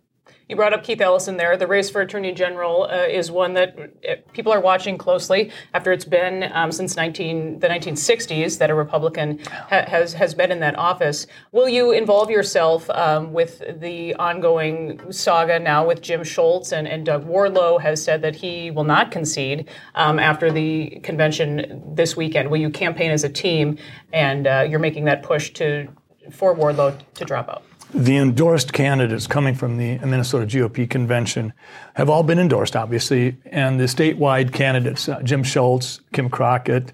You 0.46 0.56
brought 0.56 0.75
up 0.75 0.85
Keith 0.85 1.00
Ellison 1.00 1.38
there. 1.38 1.56
The 1.56 1.67
race 1.67 1.88
for 1.88 2.02
Attorney 2.02 2.32
General 2.32 2.82
uh, 2.82 3.06
is 3.08 3.31
one 3.31 3.55
that 3.55 3.79
uh, 3.79 4.17
people 4.35 4.52
are 4.52 4.61
watching 4.61 4.99
closely 4.99 5.50
after 5.73 5.91
it's 5.91 6.05
been 6.05 6.50
um, 6.52 6.70
since 6.70 6.96
19, 6.96 7.61
the 7.61 7.69
1960s 7.69 8.58
that 8.58 8.69
a 8.69 8.75
Republican 8.75 9.38
ha- 9.46 9.87
has, 9.87 10.12
has 10.12 10.35
been 10.35 10.52
in 10.52 10.61
that 10.61 10.76
office. 10.76 11.26
Will 11.52 11.69
you 11.69 11.93
involve 11.93 12.29
yourself 12.29 12.91
um, 12.91 13.32
with 13.32 13.62
the 13.81 14.14
ongoing 14.17 15.11
saga 15.11 15.58
now 15.58 15.87
with 15.87 16.02
Jim 16.02 16.23
Schultz 16.23 16.73
and, 16.73 16.87
and 16.87 17.06
Doug 17.06 17.26
Wardlow 17.26 17.81
has 17.81 18.05
said 18.05 18.20
that 18.20 18.37
he 18.37 18.70
will 18.70 18.85
not 18.85 19.11
concede 19.11 19.67
um, 19.94 20.19
after 20.19 20.52
the 20.52 21.00
convention 21.02 21.82
this 21.94 22.19
weekend? 22.19 22.50
Will 22.50 22.61
you 22.61 22.69
campaign 22.69 23.11
as 23.11 23.25
a 23.25 23.31
team 23.31 23.79
and 24.12 24.47
uh, 24.47 24.67
you're 24.69 24.79
making 24.79 25.06
that 25.06 25.23
push 25.23 25.55
to 25.55 25.88
for 26.31 26.55
Wardlow 26.55 27.00
to 27.14 27.25
drop 27.25 27.49
out? 27.49 27.62
The 27.93 28.17
endorsed 28.17 28.73
candidates 28.73 29.27
coming 29.27 29.55
from 29.55 29.77
the 29.77 29.99
Minnesota 29.99 30.47
GOP 30.47 30.89
convention 30.89 31.53
have 31.95 32.11
all 32.11 32.23
been 32.23 32.39
endorsed, 32.39 32.77
obviously, 32.77 33.37
and 33.47 33.79
the 33.79 33.85
statewide 33.85 34.53
candidates, 34.53 35.09
uh, 35.09 35.23
Jim 35.23 35.43
Schultz, 35.43 36.01
Kim 36.13 36.29
Crockett, 36.29 36.93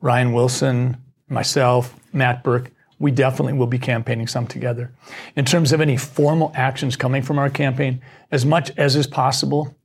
Ryan 0.00 0.32
Wilson, 0.32 0.96
myself, 1.28 1.94
Matt 2.12 2.44
Birk, 2.44 2.70
we 2.98 3.10
definitely 3.10 3.52
will 3.52 3.66
be 3.66 3.78
campaigning 3.78 4.26
some 4.26 4.46
together. 4.46 4.92
In 5.34 5.44
terms 5.44 5.72
of 5.72 5.80
any 5.80 5.96
formal 5.96 6.52
actions 6.54 6.96
coming 6.96 7.22
from 7.22 7.38
our 7.38 7.50
campaign, 7.50 8.00
as 8.30 8.46
much 8.46 8.70
as 8.76 8.96
is 8.96 9.06
possible, 9.06 9.75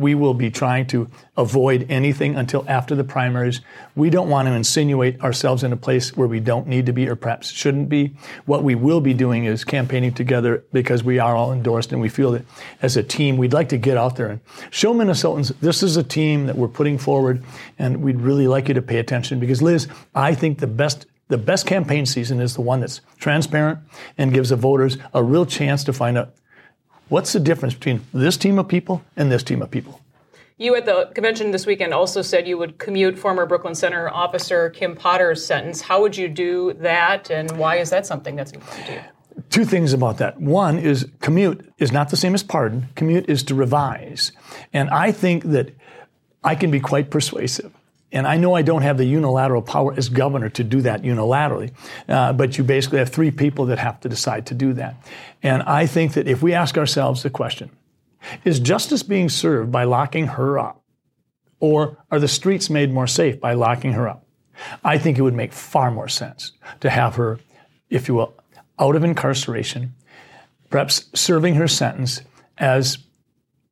we 0.00 0.14
will 0.14 0.34
be 0.34 0.50
trying 0.50 0.86
to 0.88 1.08
avoid 1.36 1.86
anything 1.90 2.34
until 2.34 2.64
after 2.68 2.94
the 2.94 3.04
primaries. 3.04 3.60
We 3.94 4.10
don't 4.10 4.28
want 4.28 4.48
to 4.48 4.54
insinuate 4.54 5.20
ourselves 5.20 5.62
in 5.62 5.72
a 5.72 5.76
place 5.76 6.16
where 6.16 6.26
we 6.26 6.40
don't 6.40 6.66
need 6.66 6.86
to 6.86 6.92
be 6.92 7.08
or 7.08 7.16
perhaps 7.16 7.50
shouldn't 7.50 7.88
be. 7.88 8.14
What 8.46 8.64
we 8.64 8.74
will 8.74 9.00
be 9.00 9.14
doing 9.14 9.44
is 9.44 9.64
campaigning 9.64 10.14
together 10.14 10.64
because 10.72 11.04
we 11.04 11.18
are 11.18 11.36
all 11.36 11.52
endorsed 11.52 11.92
and 11.92 12.00
we 12.00 12.08
feel 12.08 12.32
that 12.32 12.44
as 12.82 12.96
a 12.96 13.02
team, 13.02 13.36
we'd 13.36 13.52
like 13.52 13.68
to 13.68 13.78
get 13.78 13.96
out 13.96 14.16
there 14.16 14.28
and 14.28 14.40
show 14.70 14.94
Minnesotans 14.94 15.54
this 15.60 15.82
is 15.82 15.96
a 15.96 16.02
team 16.02 16.46
that 16.46 16.56
we're 16.56 16.68
putting 16.68 16.98
forward 16.98 17.44
and 17.78 18.02
we'd 18.02 18.20
really 18.20 18.48
like 18.48 18.68
you 18.68 18.74
to 18.74 18.82
pay 18.82 18.98
attention 18.98 19.38
because 19.38 19.60
Liz, 19.60 19.86
I 20.14 20.34
think 20.34 20.58
the 20.58 20.66
best 20.66 21.06
the 21.28 21.38
best 21.38 21.64
campaign 21.64 22.06
season 22.06 22.40
is 22.40 22.54
the 22.54 22.60
one 22.60 22.80
that's 22.80 23.00
transparent 23.18 23.78
and 24.18 24.34
gives 24.34 24.48
the 24.48 24.56
voters 24.56 24.98
a 25.14 25.22
real 25.22 25.46
chance 25.46 25.84
to 25.84 25.92
find 25.92 26.18
out 26.18 26.34
What's 27.10 27.32
the 27.32 27.40
difference 27.40 27.74
between 27.74 28.02
this 28.14 28.36
team 28.36 28.56
of 28.60 28.68
people 28.68 29.02
and 29.16 29.32
this 29.32 29.42
team 29.42 29.62
of 29.62 29.70
people? 29.70 30.00
You 30.58 30.76
at 30.76 30.86
the 30.86 31.10
convention 31.12 31.50
this 31.50 31.66
weekend 31.66 31.92
also 31.92 32.22
said 32.22 32.46
you 32.46 32.56
would 32.56 32.78
commute 32.78 33.18
former 33.18 33.46
Brooklyn 33.46 33.74
Center 33.74 34.08
officer 34.08 34.70
Kim 34.70 34.94
Potter's 34.94 35.44
sentence. 35.44 35.80
How 35.80 36.00
would 36.02 36.16
you 36.16 36.28
do 36.28 36.72
that, 36.74 37.28
and 37.28 37.50
why 37.58 37.76
is 37.76 37.90
that 37.90 38.06
something 38.06 38.36
that's 38.36 38.52
important 38.52 38.86
to 38.86 38.92
you? 38.92 39.00
Two 39.50 39.64
things 39.64 39.92
about 39.92 40.18
that. 40.18 40.40
One 40.40 40.78
is 40.78 41.08
commute 41.20 41.68
is 41.78 41.90
not 41.90 42.10
the 42.10 42.16
same 42.16 42.32
as 42.32 42.44
pardon. 42.44 42.88
Commute 42.94 43.28
is 43.28 43.42
to 43.44 43.56
revise. 43.56 44.30
And 44.72 44.88
I 44.90 45.10
think 45.10 45.44
that 45.44 45.74
I 46.44 46.54
can 46.54 46.70
be 46.70 46.78
quite 46.78 47.10
persuasive. 47.10 47.72
And 48.12 48.26
I 48.26 48.36
know 48.36 48.54
I 48.54 48.62
don't 48.62 48.82
have 48.82 48.98
the 48.98 49.04
unilateral 49.04 49.62
power 49.62 49.94
as 49.96 50.08
governor 50.08 50.48
to 50.50 50.64
do 50.64 50.80
that 50.82 51.02
unilaterally, 51.02 51.72
uh, 52.08 52.32
but 52.32 52.58
you 52.58 52.64
basically 52.64 52.98
have 52.98 53.08
three 53.08 53.30
people 53.30 53.66
that 53.66 53.78
have 53.78 54.00
to 54.00 54.08
decide 54.08 54.46
to 54.46 54.54
do 54.54 54.72
that. 54.74 54.96
And 55.42 55.62
I 55.62 55.86
think 55.86 56.14
that 56.14 56.26
if 56.26 56.42
we 56.42 56.52
ask 56.52 56.76
ourselves 56.76 57.22
the 57.22 57.30
question, 57.30 57.70
is 58.44 58.58
justice 58.58 59.02
being 59.02 59.28
served 59.28 59.70
by 59.70 59.84
locking 59.84 60.26
her 60.26 60.58
up? 60.58 60.82
Or 61.60 61.98
are 62.10 62.18
the 62.18 62.28
streets 62.28 62.70
made 62.70 62.92
more 62.92 63.06
safe 63.06 63.38
by 63.38 63.52
locking 63.52 63.92
her 63.92 64.08
up? 64.08 64.26
I 64.82 64.98
think 64.98 65.18
it 65.18 65.22
would 65.22 65.34
make 65.34 65.52
far 65.52 65.90
more 65.90 66.08
sense 66.08 66.52
to 66.80 66.90
have 66.90 67.14
her, 67.16 67.38
if 67.88 68.08
you 68.08 68.14
will, 68.14 68.34
out 68.78 68.96
of 68.96 69.04
incarceration, 69.04 69.94
perhaps 70.68 71.08
serving 71.14 71.54
her 71.54 71.68
sentence 71.68 72.22
as 72.58 72.98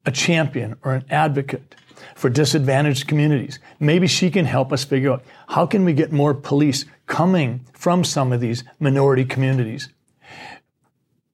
a 0.06 0.10
champion 0.10 0.76
or 0.82 0.94
an 0.94 1.04
advocate 1.10 1.74
for 2.18 2.28
disadvantaged 2.28 3.06
communities. 3.06 3.60
Maybe 3.78 4.08
she 4.08 4.28
can 4.28 4.44
help 4.44 4.72
us 4.72 4.82
figure 4.82 5.12
out 5.12 5.24
how 5.46 5.66
can 5.66 5.84
we 5.84 5.92
get 5.92 6.10
more 6.10 6.34
police 6.34 6.84
coming 7.06 7.64
from 7.72 8.02
some 8.02 8.32
of 8.32 8.40
these 8.40 8.64
minority 8.80 9.24
communities. 9.24 9.88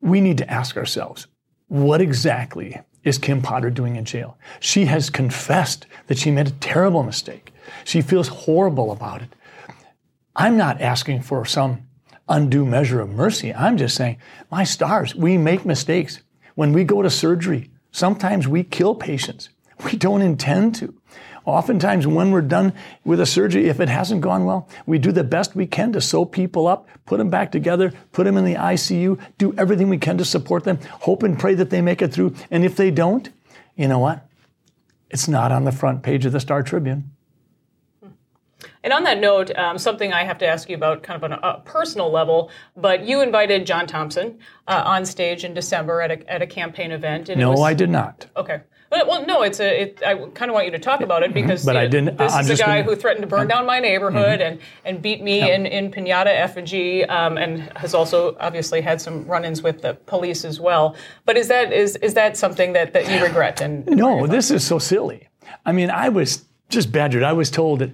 We 0.02 0.20
need 0.20 0.36
to 0.38 0.50
ask 0.50 0.76
ourselves, 0.76 1.26
what 1.68 2.02
exactly 2.02 2.78
is 3.02 3.16
Kim 3.16 3.40
Potter 3.40 3.70
doing 3.70 3.96
in 3.96 4.04
jail? 4.04 4.36
She 4.60 4.84
has 4.84 5.08
confessed 5.08 5.86
that 6.08 6.18
she 6.18 6.30
made 6.30 6.48
a 6.48 6.60
terrible 6.60 7.02
mistake. 7.02 7.54
She 7.84 8.02
feels 8.02 8.28
horrible 8.28 8.92
about 8.92 9.22
it. 9.22 9.30
I'm 10.36 10.58
not 10.58 10.82
asking 10.82 11.22
for 11.22 11.46
some 11.46 11.88
undue 12.28 12.66
measure 12.66 13.00
of 13.00 13.08
mercy. 13.08 13.54
I'm 13.54 13.78
just 13.78 13.96
saying, 13.96 14.18
my 14.50 14.64
stars, 14.64 15.14
we 15.14 15.38
make 15.38 15.64
mistakes. 15.64 16.20
When 16.56 16.74
we 16.74 16.84
go 16.84 17.00
to 17.00 17.08
surgery, 17.08 17.70
sometimes 17.90 18.46
we 18.46 18.64
kill 18.64 18.94
patients. 18.94 19.48
We 19.84 19.96
don't 19.96 20.22
intend 20.22 20.76
to. 20.76 20.94
Oftentimes, 21.44 22.06
when 22.06 22.30
we're 22.30 22.40
done 22.40 22.72
with 23.04 23.20
a 23.20 23.26
surgery, 23.26 23.68
if 23.68 23.78
it 23.78 23.88
hasn't 23.88 24.22
gone 24.22 24.46
well, 24.46 24.66
we 24.86 24.98
do 24.98 25.12
the 25.12 25.24
best 25.24 25.54
we 25.54 25.66
can 25.66 25.92
to 25.92 26.00
sew 26.00 26.24
people 26.24 26.66
up, 26.66 26.88
put 27.04 27.18
them 27.18 27.28
back 27.28 27.52
together, 27.52 27.92
put 28.12 28.24
them 28.24 28.38
in 28.38 28.44
the 28.44 28.54
ICU, 28.54 29.20
do 29.36 29.54
everything 29.58 29.90
we 29.90 29.98
can 29.98 30.16
to 30.16 30.24
support 30.24 30.64
them, 30.64 30.78
hope 31.00 31.22
and 31.22 31.38
pray 31.38 31.54
that 31.54 31.68
they 31.68 31.82
make 31.82 32.00
it 32.00 32.14
through. 32.14 32.34
And 32.50 32.64
if 32.64 32.76
they 32.76 32.90
don't, 32.90 33.28
you 33.76 33.88
know 33.88 33.98
what? 33.98 34.26
It's 35.10 35.28
not 35.28 35.52
on 35.52 35.64
the 35.64 35.72
front 35.72 36.02
page 36.02 36.24
of 36.24 36.32
the 36.32 36.40
Star 36.40 36.62
Tribune. 36.62 37.10
And 38.82 38.92
on 38.92 39.04
that 39.04 39.18
note, 39.18 39.54
um, 39.56 39.76
something 39.78 40.12
I 40.12 40.24
have 40.24 40.38
to 40.38 40.46
ask 40.46 40.68
you 40.68 40.76
about 40.76 41.02
kind 41.02 41.22
of 41.22 41.30
on 41.30 41.38
a, 41.42 41.60
personal 41.60 42.10
level, 42.10 42.50
but 42.76 43.04
you 43.04 43.20
invited 43.20 43.66
John 43.66 43.86
Thompson 43.86 44.38
uh, 44.66 44.82
on 44.84 45.04
stage 45.04 45.44
in 45.44 45.54
December 45.54 46.00
at 46.00 46.10
a, 46.10 46.30
at 46.30 46.42
a 46.42 46.46
campaign 46.46 46.90
event. 46.90 47.28
no, 47.36 47.50
was, 47.50 47.60
I 47.60 47.74
did 47.74 47.90
not. 47.90 48.26
Okay. 48.36 48.60
Well, 49.06 49.26
no, 49.26 49.42
it's 49.42 49.60
a. 49.60 49.82
It, 49.82 50.02
I 50.04 50.14
kind 50.14 50.50
of 50.50 50.54
want 50.54 50.66
you 50.66 50.72
to 50.72 50.78
talk 50.78 51.00
about 51.00 51.22
it 51.22 51.26
mm-hmm. 51.26 51.46
because 51.46 51.64
but 51.64 51.76
I 51.76 51.86
didn't, 51.86 52.16
this 52.18 52.32
I'm 52.32 52.44
is 52.44 52.50
a 52.50 52.62
guy 52.62 52.80
gonna, 52.80 52.94
who 52.94 52.96
threatened 52.96 53.22
to 53.22 53.26
burn 53.26 53.48
down 53.48 53.66
my 53.66 53.80
neighborhood 53.80 54.40
mm-hmm. 54.40 54.54
and, 54.54 54.60
and 54.84 55.02
beat 55.02 55.22
me 55.22 55.38
yep. 55.38 55.58
in, 55.58 55.66
in 55.66 55.90
pinata 55.90 56.26
effigy 56.26 57.04
um, 57.04 57.36
and 57.36 57.62
has 57.76 57.94
also 57.94 58.36
obviously 58.40 58.80
had 58.80 59.00
some 59.00 59.24
run-ins 59.26 59.62
with 59.62 59.82
the 59.82 59.94
police 60.06 60.44
as 60.44 60.60
well. 60.60 60.96
But 61.24 61.36
is 61.36 61.48
that 61.48 61.72
is 61.72 61.96
is 61.96 62.14
that 62.14 62.36
something 62.36 62.72
that, 62.74 62.92
that 62.92 63.10
you 63.10 63.22
regret? 63.22 63.60
And 63.60 63.86
no, 63.86 64.26
this 64.26 64.50
is 64.50 64.64
so 64.66 64.78
silly. 64.78 65.28
I 65.66 65.72
mean, 65.72 65.90
I 65.90 66.08
was 66.08 66.44
just 66.68 66.92
badgered. 66.92 67.22
I 67.22 67.32
was 67.32 67.50
told 67.50 67.80
that 67.80 67.90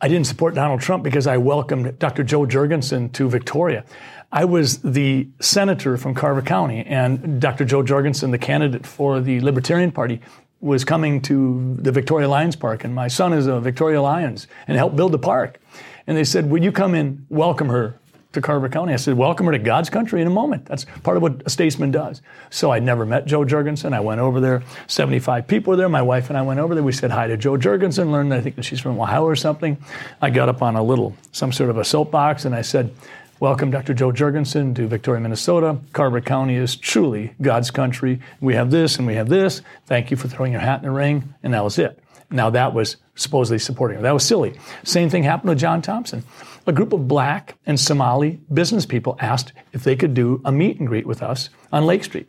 I 0.00 0.08
didn't 0.08 0.26
support 0.26 0.54
Donald 0.54 0.80
Trump 0.80 1.02
because 1.02 1.26
I 1.26 1.36
welcomed 1.36 1.98
Dr. 1.98 2.24
Jo 2.24 2.46
Jorgensen 2.46 3.08
to 3.10 3.28
Victoria. 3.28 3.84
I 4.32 4.44
was 4.44 4.78
the 4.78 5.28
senator 5.40 5.96
from 5.96 6.12
Carver 6.12 6.42
County, 6.42 6.84
and 6.84 7.40
Dr. 7.40 7.64
Jo 7.64 7.84
Jorgensen, 7.84 8.32
the 8.32 8.38
candidate 8.38 8.84
for 8.84 9.20
the 9.20 9.40
Libertarian 9.40 9.92
Party, 9.92 10.20
was 10.60 10.84
coming 10.84 11.20
to 11.22 11.76
the 11.78 11.92
Victoria 11.92 12.28
Lions 12.28 12.56
Park, 12.56 12.84
and 12.84 12.94
my 12.94 13.08
son 13.08 13.32
is 13.32 13.46
a 13.46 13.60
Victoria 13.60 14.00
Lions 14.00 14.46
and 14.66 14.76
helped 14.76 14.96
build 14.96 15.12
the 15.12 15.18
park. 15.18 15.60
And 16.06 16.16
they 16.16 16.24
said, 16.24 16.50
Would 16.50 16.64
you 16.64 16.72
come 16.72 16.94
and 16.94 17.26
welcome 17.28 17.68
her 17.68 17.98
to 18.32 18.40
Carver 18.40 18.68
County? 18.68 18.92
I 18.92 18.96
said, 18.96 19.16
Welcome 19.16 19.46
her 19.46 19.52
to 19.52 19.58
God's 19.58 19.90
country 19.90 20.20
in 20.20 20.26
a 20.26 20.30
moment. 20.30 20.66
That's 20.66 20.86
part 21.02 21.16
of 21.16 21.22
what 21.22 21.42
a 21.44 21.50
statesman 21.50 21.90
does. 21.90 22.22
So 22.50 22.70
I 22.70 22.78
never 22.78 23.04
met 23.06 23.26
Jo 23.26 23.44
Jorgensen. 23.44 23.92
I 23.92 24.00
went 24.00 24.20
over 24.20 24.40
there. 24.40 24.62
75 24.86 25.46
people 25.46 25.72
were 25.72 25.76
there. 25.76 25.88
My 25.88 26.02
wife 26.02 26.28
and 26.28 26.38
I 26.38 26.42
went 26.42 26.60
over 26.60 26.74
there. 26.74 26.84
We 26.84 26.92
said 26.92 27.10
hi 27.10 27.26
to 27.26 27.36
Jo 27.36 27.56
Jorgensen, 27.56 28.12
learned 28.12 28.32
I 28.32 28.40
think 28.40 28.56
that 28.56 28.64
she's 28.64 28.80
from 28.80 28.98
Ohio 28.98 29.24
or 29.24 29.36
something. 29.36 29.78
I 30.20 30.30
got 30.30 30.48
up 30.48 30.62
on 30.62 30.76
a 30.76 30.82
little, 30.82 31.16
some 31.32 31.52
sort 31.52 31.70
of 31.70 31.78
a 31.78 31.84
soapbox, 31.84 32.44
and 32.44 32.54
I 32.54 32.62
said, 32.62 32.94
Welcome, 33.40 33.72
Dr. 33.72 33.94
Jo 33.94 34.12
Jorgensen, 34.12 34.74
to 34.74 34.86
Victoria, 34.86 35.20
Minnesota. 35.20 35.78
Carver 35.92 36.20
County 36.20 36.54
is 36.54 36.76
truly 36.76 37.34
God's 37.42 37.68
country. 37.68 38.20
We 38.40 38.54
have 38.54 38.70
this 38.70 38.96
and 38.96 39.08
we 39.08 39.16
have 39.16 39.28
this. 39.28 39.60
Thank 39.86 40.12
you 40.12 40.16
for 40.16 40.28
throwing 40.28 40.52
your 40.52 40.60
hat 40.60 40.78
in 40.78 40.84
the 40.84 40.92
ring. 40.92 41.34
And 41.42 41.52
that 41.52 41.64
was 41.64 41.76
it. 41.76 41.98
Now, 42.30 42.48
that 42.50 42.72
was 42.72 42.96
supposedly 43.16 43.58
supporting 43.58 43.96
her. 43.96 44.02
That 44.04 44.14
was 44.14 44.24
silly. 44.24 44.58
Same 44.84 45.10
thing 45.10 45.24
happened 45.24 45.48
with 45.50 45.58
John 45.58 45.82
Thompson. 45.82 46.22
A 46.68 46.72
group 46.72 46.92
of 46.92 47.08
black 47.08 47.56
and 47.66 47.78
Somali 47.78 48.40
business 48.52 48.86
people 48.86 49.16
asked 49.18 49.52
if 49.72 49.82
they 49.82 49.96
could 49.96 50.14
do 50.14 50.40
a 50.44 50.52
meet 50.52 50.78
and 50.78 50.86
greet 50.86 51.06
with 51.06 51.20
us 51.20 51.50
on 51.72 51.86
Lake 51.86 52.04
Street. 52.04 52.28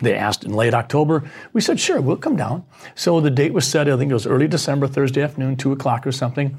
They 0.00 0.14
asked 0.14 0.44
in 0.44 0.52
late 0.52 0.74
October. 0.74 1.28
We 1.52 1.60
said, 1.60 1.78
sure, 1.78 2.00
we'll 2.00 2.16
come 2.16 2.36
down. 2.36 2.64
So 2.94 3.20
the 3.20 3.30
date 3.30 3.52
was 3.52 3.66
set, 3.66 3.88
I 3.88 3.96
think 3.96 4.10
it 4.10 4.14
was 4.14 4.26
early 4.26 4.48
December, 4.48 4.86
Thursday 4.86 5.22
afternoon, 5.22 5.56
2 5.56 5.72
o'clock 5.72 6.06
or 6.06 6.12
something. 6.12 6.56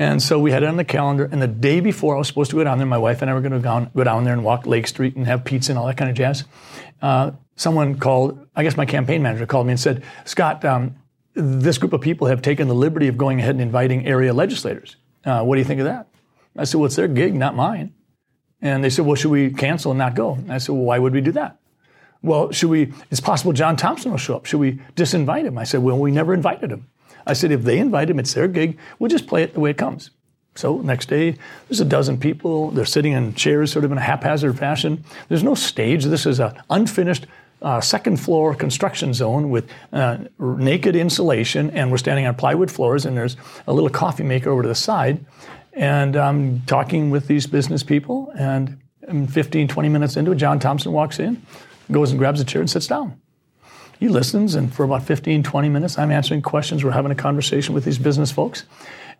And 0.00 0.22
so 0.22 0.38
we 0.38 0.50
had 0.50 0.62
it 0.62 0.66
on 0.66 0.78
the 0.78 0.84
calendar. 0.84 1.28
And 1.30 1.42
the 1.42 1.46
day 1.46 1.80
before 1.80 2.14
I 2.14 2.18
was 2.18 2.26
supposed 2.26 2.50
to 2.52 2.56
go 2.56 2.64
down 2.64 2.78
there, 2.78 2.86
my 2.86 2.96
wife 2.96 3.20
and 3.20 3.30
I 3.30 3.34
were 3.34 3.42
going 3.42 3.52
to 3.52 3.58
go 3.94 4.02
down, 4.02 4.24
there 4.24 4.32
and 4.32 4.42
walk 4.42 4.66
Lake 4.66 4.86
Street 4.86 5.14
and 5.14 5.26
have 5.26 5.44
pizza 5.44 5.72
and 5.72 5.78
all 5.78 5.86
that 5.88 5.98
kind 5.98 6.10
of 6.10 6.16
jazz. 6.16 6.44
Uh, 7.02 7.32
someone 7.54 7.98
called, 7.98 8.46
I 8.56 8.62
guess 8.62 8.78
my 8.78 8.86
campaign 8.86 9.22
manager 9.22 9.44
called 9.44 9.66
me 9.66 9.72
and 9.72 9.80
said, 9.80 10.02
Scott, 10.24 10.64
um, 10.64 10.96
this 11.34 11.76
group 11.76 11.92
of 11.92 12.00
people 12.00 12.28
have 12.28 12.40
taken 12.40 12.66
the 12.66 12.74
liberty 12.74 13.08
of 13.08 13.18
going 13.18 13.40
ahead 13.40 13.50
and 13.50 13.60
inviting 13.60 14.06
area 14.06 14.32
legislators. 14.32 14.96
Uh, 15.22 15.42
what 15.42 15.56
do 15.56 15.58
you 15.58 15.66
think 15.66 15.80
of 15.80 15.84
that? 15.84 16.08
I 16.56 16.64
said, 16.64 16.78
well, 16.78 16.86
it's 16.86 16.96
their 16.96 17.06
gig, 17.06 17.34
not 17.34 17.54
mine. 17.54 17.92
And 18.62 18.82
they 18.82 18.88
said, 18.88 19.04
well, 19.04 19.16
should 19.16 19.30
we 19.30 19.50
cancel 19.50 19.92
and 19.92 19.98
not 19.98 20.14
go? 20.14 20.32
And 20.32 20.50
I 20.50 20.56
said, 20.56 20.72
well, 20.72 20.84
why 20.84 20.98
would 20.98 21.12
we 21.12 21.20
do 21.20 21.32
that? 21.32 21.60
Well, 22.22 22.52
should 22.52 22.70
we, 22.70 22.94
it's 23.10 23.20
possible 23.20 23.52
John 23.52 23.76
Thompson 23.76 24.12
will 24.12 24.18
show 24.18 24.36
up. 24.36 24.46
Should 24.46 24.60
we 24.60 24.80
disinvite 24.96 25.44
him? 25.44 25.58
I 25.58 25.64
said, 25.64 25.82
well, 25.82 25.98
we 25.98 26.10
never 26.10 26.32
invited 26.32 26.72
him. 26.72 26.88
I 27.26 27.32
said, 27.32 27.52
if 27.52 27.62
they 27.62 27.78
invite 27.78 28.10
him, 28.10 28.18
it's 28.18 28.34
their 28.34 28.48
gig. 28.48 28.78
We'll 28.98 29.10
just 29.10 29.26
play 29.26 29.42
it 29.42 29.54
the 29.54 29.60
way 29.60 29.70
it 29.70 29.78
comes. 29.78 30.10
So 30.54 30.78
next 30.78 31.08
day, 31.08 31.36
there's 31.68 31.80
a 31.80 31.84
dozen 31.84 32.18
people. 32.18 32.70
They're 32.70 32.84
sitting 32.84 33.12
in 33.12 33.34
chairs, 33.34 33.72
sort 33.72 33.84
of 33.84 33.92
in 33.92 33.98
a 33.98 34.02
haphazard 34.02 34.58
fashion. 34.58 35.04
There's 35.28 35.44
no 35.44 35.54
stage. 35.54 36.04
This 36.04 36.26
is 36.26 36.40
an 36.40 36.60
unfinished 36.68 37.26
uh, 37.62 37.80
second 37.80 38.18
floor 38.18 38.54
construction 38.54 39.14
zone 39.14 39.50
with 39.50 39.70
uh, 39.92 40.18
naked 40.38 40.96
insulation, 40.96 41.70
and 41.70 41.90
we're 41.90 41.98
standing 41.98 42.26
on 42.26 42.34
plywood 42.34 42.70
floors. 42.70 43.06
And 43.06 43.16
there's 43.16 43.36
a 43.66 43.72
little 43.72 43.90
coffee 43.90 44.24
maker 44.24 44.50
over 44.50 44.62
to 44.62 44.68
the 44.68 44.74
side, 44.74 45.24
and 45.72 46.16
I'm 46.16 46.62
talking 46.62 47.10
with 47.10 47.26
these 47.26 47.46
business 47.46 47.82
people. 47.82 48.32
And 48.36 48.80
15, 49.30 49.68
20 49.68 49.88
minutes 49.88 50.16
into 50.16 50.32
it, 50.32 50.36
John 50.36 50.58
Thompson 50.58 50.92
walks 50.92 51.18
in, 51.18 51.42
goes 51.90 52.10
and 52.10 52.18
grabs 52.18 52.40
a 52.40 52.44
chair 52.44 52.60
and 52.60 52.70
sits 52.70 52.86
down. 52.86 53.20
He 54.00 54.08
listens, 54.08 54.54
and 54.54 54.72
for 54.72 54.82
about 54.82 55.02
15, 55.02 55.42
20 55.42 55.68
minutes, 55.68 55.98
I'm 55.98 56.10
answering 56.10 56.40
questions. 56.40 56.82
We're 56.82 56.92
having 56.92 57.12
a 57.12 57.14
conversation 57.14 57.74
with 57.74 57.84
these 57.84 57.98
business 57.98 58.32
folks. 58.32 58.64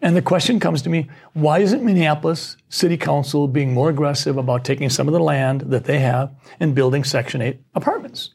And 0.00 0.16
the 0.16 0.22
question 0.22 0.58
comes 0.58 0.80
to 0.82 0.88
me 0.88 1.10
why 1.34 1.58
isn't 1.58 1.84
Minneapolis 1.84 2.56
City 2.70 2.96
Council 2.96 3.46
being 3.46 3.75
more 3.75 3.90
aggressive 3.90 4.38
about 4.38 4.64
taking 4.64 4.88
some 4.88 5.06
of 5.06 5.12
the 5.12 5.20
land 5.20 5.60
that 5.66 5.84
they 5.84 5.99
have 5.99 6.32
and 6.58 6.75
building 6.75 7.04
Section 7.04 7.42
8 7.42 7.60
apartments? 7.75 8.30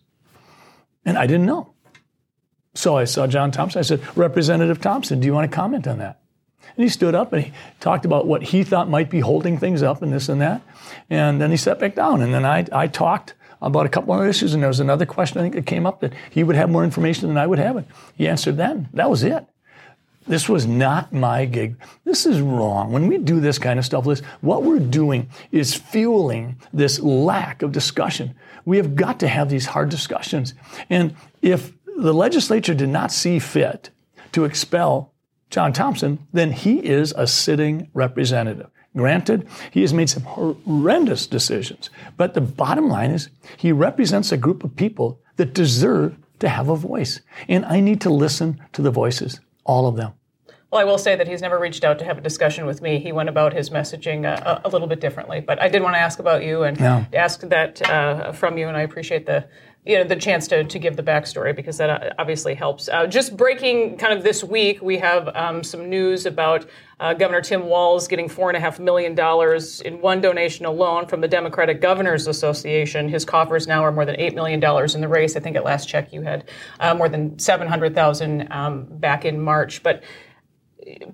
And 1.03 1.17
I 1.17 1.25
didn't 1.25 1.47
know. 1.47 1.73
So 2.75 2.95
I 2.95 3.05
saw 3.05 3.25
John 3.25 3.49
Thompson. 3.49 3.79
I 3.79 3.81
said, 3.81 4.01
Representative 4.15 4.79
Thompson, 4.79 5.19
do 5.19 5.25
you 5.25 5.33
want 5.33 5.49
to 5.49 5.55
comment 5.55 5.87
on 5.87 5.97
that? 5.97 6.21
And 6.77 6.83
he 6.83 6.89
stood 6.89 7.15
up 7.15 7.33
and 7.33 7.45
he 7.45 7.53
talked 7.79 8.05
about 8.05 8.27
what 8.27 8.43
he 8.43 8.63
thought 8.63 8.87
might 8.87 9.09
be 9.09 9.21
holding 9.21 9.57
things 9.57 9.81
up 9.81 10.03
and 10.03 10.13
this 10.13 10.29
and 10.29 10.41
that. 10.41 10.61
And 11.09 11.41
then 11.41 11.49
he 11.49 11.57
sat 11.57 11.79
back 11.79 11.95
down. 11.95 12.21
And 12.21 12.35
then 12.35 12.45
I, 12.45 12.67
I 12.71 12.85
talked 12.85 13.33
about 13.65 13.85
a 13.85 13.89
couple 13.89 14.13
other 14.13 14.27
issues, 14.27 14.53
and 14.53 14.61
there 14.61 14.69
was 14.69 14.79
another 14.79 15.05
question 15.05 15.39
I 15.39 15.41
think 15.41 15.55
that 15.55 15.65
came 15.65 15.85
up 15.85 15.99
that 16.01 16.13
he 16.29 16.43
would 16.43 16.55
have 16.55 16.69
more 16.69 16.83
information 16.83 17.27
than 17.27 17.37
I 17.37 17.47
would 17.47 17.59
have. 17.59 17.75
And 17.75 17.87
he 18.15 18.27
answered 18.27 18.57
then. 18.57 18.87
That 18.93 19.09
was 19.09 19.23
it. 19.23 19.45
This 20.27 20.47
was 20.47 20.65
not 20.65 21.11
my 21.11 21.45
gig. 21.45 21.75
This 22.03 22.25
is 22.25 22.41
wrong. 22.41 22.91
When 22.91 23.07
we 23.07 23.17
do 23.17 23.39
this 23.39 23.59
kind 23.59 23.77
of 23.77 23.85
stuff, 23.85 24.05
Liz, 24.05 24.21
what 24.41 24.63
we're 24.63 24.79
doing 24.79 25.29
is 25.51 25.73
fueling 25.73 26.59
this 26.73 26.99
lack 26.99 27.61
of 27.61 27.71
discussion. 27.71 28.35
We 28.65 28.77
have 28.77 28.95
got 28.95 29.19
to 29.19 29.27
have 29.27 29.49
these 29.49 29.67
hard 29.67 29.89
discussions. 29.89 30.53
And 30.89 31.15
if 31.41 31.73
the 31.97 32.13
legislature 32.13 32.73
did 32.73 32.89
not 32.89 33.11
see 33.11 33.39
fit 33.39 33.89
to 34.31 34.45
expel 34.45 35.13
John 35.49 35.73
Thompson, 35.73 36.27
then 36.33 36.51
he 36.51 36.79
is 36.79 37.13
a 37.15 37.27
sitting 37.27 37.89
representative. 37.93 38.69
Granted, 38.95 39.47
he 39.71 39.81
has 39.81 39.93
made 39.93 40.09
some 40.09 40.23
horrendous 40.23 41.27
decisions, 41.27 41.89
but 42.15 42.33
the 42.33 42.41
bottom 42.41 42.87
line 42.87 43.11
is 43.11 43.29
he 43.57 43.71
represents 43.71 44.31
a 44.31 44.37
group 44.37 44.63
of 44.63 44.75
people 44.75 45.19
that 45.35 45.53
deserve 45.53 46.17
to 46.39 46.47
have 46.47 46.69
a 46.69 46.75
voice. 46.75 47.19
And 47.47 47.65
I 47.65 47.79
need 47.81 47.99
to 48.01 48.09
listen 48.09 48.61
to 48.73 48.81
the 48.81 48.91
voices, 48.91 49.41
all 49.65 49.87
of 49.87 49.97
them. 49.97 50.13
Well, 50.71 50.81
I 50.81 50.85
will 50.85 50.97
say 50.97 51.15
that 51.15 51.27
he's 51.27 51.41
never 51.41 51.59
reached 51.59 51.83
out 51.83 51.99
to 51.99 52.05
have 52.05 52.17
a 52.17 52.21
discussion 52.21 52.65
with 52.65 52.81
me. 52.81 52.99
He 52.99 53.11
went 53.11 53.29
about 53.29 53.53
his 53.53 53.69
messaging 53.69 54.25
uh, 54.25 54.59
a, 54.63 54.67
a, 54.67 54.69
little 54.69 54.87
bit 54.87 54.99
differently. 54.99 55.39
But 55.39 55.61
I 55.61 55.69
did 55.69 55.81
want 55.81 55.95
to 55.95 55.99
ask 55.99 56.19
about 56.19 56.43
you 56.43 56.63
and 56.63 56.77
yeah. 56.77 57.05
ask 57.13 57.41
that 57.41 57.81
uh, 57.89 58.31
from 58.31 58.57
you, 58.57 58.67
and 58.67 58.75
I 58.75 58.81
appreciate 58.81 59.25
the 59.25 59.47
you 59.85 59.97
know 59.97 60.03
the 60.03 60.15
chance 60.15 60.47
to, 60.47 60.63
to 60.63 60.79
give 60.79 60.95
the 60.95 61.03
backstory 61.03 61.55
because 61.55 61.77
that 61.77 61.89
uh, 61.89 62.13
obviously 62.17 62.55
helps. 62.55 62.89
Uh, 62.89 63.05
just 63.05 63.37
breaking 63.37 63.97
kind 63.97 64.13
of 64.17 64.23
this 64.23 64.43
week, 64.43 64.81
we 64.81 64.97
have 64.97 65.29
um, 65.35 65.63
some 65.63 65.89
news 65.89 66.25
about 66.25 66.65
uh, 66.99 67.13
Governor 67.13 67.41
Tim 67.41 67.67
Walz 67.67 68.07
getting 68.07 68.27
four 68.27 68.49
and 68.49 68.57
a 68.57 68.59
half 68.59 68.79
million 68.79 69.13
dollars 69.13 69.81
in 69.81 70.01
one 70.01 70.21
donation 70.21 70.65
alone 70.65 71.05
from 71.05 71.21
the 71.21 71.27
Democratic 71.27 71.81
Governors 71.81 72.25
Association. 72.25 73.07
His 73.09 73.25
coffers 73.25 73.67
now 73.67 73.83
are 73.83 73.91
more 73.91 74.05
than 74.05 74.15
eight 74.19 74.33
million 74.33 74.59
dollars 74.59 74.95
in 74.95 75.01
the 75.01 75.07
race. 75.07 75.35
I 75.35 75.39
think 75.39 75.55
at 75.55 75.63
last 75.63 75.87
check 75.87 76.11
you 76.11 76.21
had 76.21 76.49
uh, 76.79 76.95
more 76.95 77.09
than 77.09 77.37
seven 77.37 77.67
hundred 77.67 77.93
thousand 77.93 78.51
um, 78.51 78.85
back 78.85 79.23
in 79.23 79.39
March, 79.39 79.83
but 79.83 80.03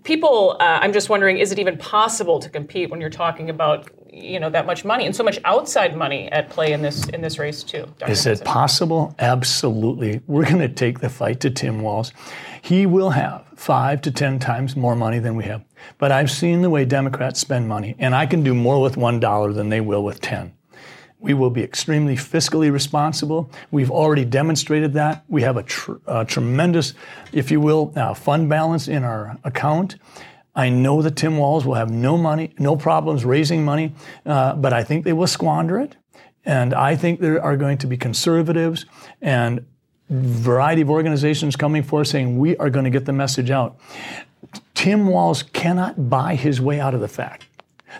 people, 0.04 0.58
uh, 0.60 0.80
I'm 0.82 0.94
just 0.94 1.10
wondering, 1.10 1.38
is 1.38 1.52
it 1.52 1.60
even 1.60 1.78
possible 1.78 2.40
to 2.40 2.50
compete 2.50 2.90
when 2.90 3.02
you're 3.02 3.10
talking 3.10 3.50
about 3.50 3.90
you 4.14 4.42
know 4.42 4.50
that 4.50 4.66
much 4.66 4.84
money 4.84 5.06
and 5.06 5.16
so 5.16 5.24
much 5.24 5.40
outside 5.46 5.96
money 5.96 6.30
at 6.34 6.50
play 6.50 6.74
in 6.74 6.82
this 6.82 7.08
in 7.10 7.22
this 7.22 7.40
race 7.40 7.64
too? 7.64 7.88
Dr. 7.98 8.12
Is 8.12 8.26
it 8.26 8.44
possible? 8.44 9.16
Absolutely. 9.20 10.22
We're 10.28 10.44
going 10.46 10.60
to 10.60 10.70
take 10.70 11.00
the 11.00 11.10
fight 11.10 11.40
to 11.42 11.50
Tim 11.50 11.82
Walz. 11.82 12.12
He 12.62 12.86
will 12.86 13.12
have 13.12 13.46
five 13.56 14.02
to 14.02 14.12
ten 14.12 14.40
times 14.40 14.76
more 14.76 14.96
money 14.96 15.20
than 15.20 15.36
we 15.36 15.46
have. 15.46 15.64
But 15.98 16.12
I've 16.12 16.30
seen 16.30 16.62
the 16.62 16.70
way 16.70 16.86
Democrats 16.86 17.40
spend 17.40 17.68
money, 17.68 17.96
and 18.00 18.14
I 18.14 18.26
can 18.26 18.44
do 18.44 18.54
more 18.54 18.82
with 18.82 18.98
one 18.98 19.20
dollar 19.20 19.54
than 19.54 19.70
they 19.70 19.82
will 19.82 20.04
with 20.04 20.20
ten. 20.20 20.54
We 21.22 21.36
will 21.36 21.52
be 21.52 21.64
extremely 21.64 22.16
fiscally 22.16 22.72
responsible. 22.72 23.52
We've 23.70 23.92
already 23.92 24.26
demonstrated 24.26 24.94
that. 24.94 25.24
We 25.30 25.44
have 25.44 25.56
a, 25.56 25.64
tr- 25.64 25.94
a 26.08 26.26
tremendous, 26.26 26.94
if 27.32 27.52
you 27.52 27.62
will, 27.62 27.94
uh, 27.96 28.16
fund 28.16 28.50
balance 28.50 28.88
in 28.88 29.04
our 29.04 29.38
account. 29.44 29.98
I 30.56 30.70
know 30.70 31.02
that 31.04 31.16
Tim 31.16 31.38
Walz 31.38 31.66
will 31.66 31.76
have 31.76 31.92
no 31.92 32.18
money, 32.18 32.54
no 32.58 32.76
problems 32.76 33.24
raising 33.24 33.64
money, 33.64 33.94
uh, 34.26 34.56
but 34.56 34.74
I 34.74 34.84
think 34.84 35.06
they 35.06 35.14
will 35.14 35.28
squander 35.28 35.80
it. 35.80 35.96
And 36.44 36.74
I 36.74 36.96
think 36.96 37.20
there 37.20 37.42
are 37.42 37.56
going 37.56 37.78
to 37.78 37.88
be 37.88 37.98
conservatives 37.98 38.86
and 39.22 39.66
variety 40.10 40.82
of 40.82 40.90
organizations 40.90 41.56
coming 41.56 41.84
forward 41.84 42.06
saying 42.06 42.38
we 42.38 42.58
are 42.58 42.70
going 42.70 42.84
to 42.86 42.92
get 42.92 43.06
the 43.06 43.14
message 43.14 43.52
out. 43.52 43.78
Tim 44.74 45.08
Walz 45.08 45.44
cannot 45.44 46.10
buy 46.10 46.36
his 46.36 46.60
way 46.60 46.80
out 46.80 46.96
of 46.96 47.00
the 47.00 47.08
fact 47.08 47.46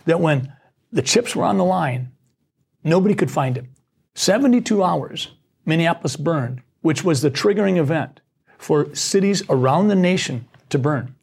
that 0.06 0.20
when 0.20 0.52
the 0.92 1.04
chips 1.04 1.36
were 1.36 1.46
on 1.46 1.58
the 1.58 1.64
line, 1.64 2.12
Nobody 2.84 3.16
could 3.16 3.32
find 3.32 3.58
him. 3.58 3.70
72 4.16 4.84
hours, 4.84 5.30
Minneapolis 5.66 6.16
burned, 6.16 6.62
which 6.82 7.04
was 7.04 7.22
the 7.22 7.32
triggering 7.32 7.78
event 7.78 8.20
for 8.58 8.94
cities 8.96 9.44
around 9.50 9.88
the 9.88 9.96
nation 9.96 10.48
to 10.70 10.78
burn. 10.78 11.16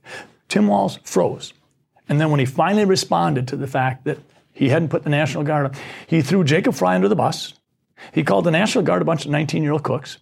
Tim 0.48 0.66
Walz 0.66 0.98
froze. 1.04 1.52
And 2.08 2.20
then 2.20 2.30
when 2.30 2.40
he 2.40 2.46
finally 2.46 2.84
responded 2.84 3.46
to 3.48 3.56
the 3.56 3.66
fact 3.66 4.04
that 4.04 4.18
he 4.52 4.70
hadn't 4.70 4.88
put 4.88 5.04
the 5.04 5.10
National 5.10 5.44
Guard 5.44 5.66
on, 5.66 5.72
he 6.06 6.22
threw 6.22 6.42
Jacob 6.42 6.74
Frey 6.74 6.94
under 6.94 7.08
the 7.08 7.16
bus. 7.16 7.54
He 8.12 8.24
called 8.24 8.44
the 8.44 8.50
National 8.50 8.84
Guard 8.84 9.02
a 9.02 9.04
bunch 9.04 9.24
of 9.24 9.30
19 9.30 9.62
year 9.62 9.72
old 9.72 9.82
cooks. 9.82 10.18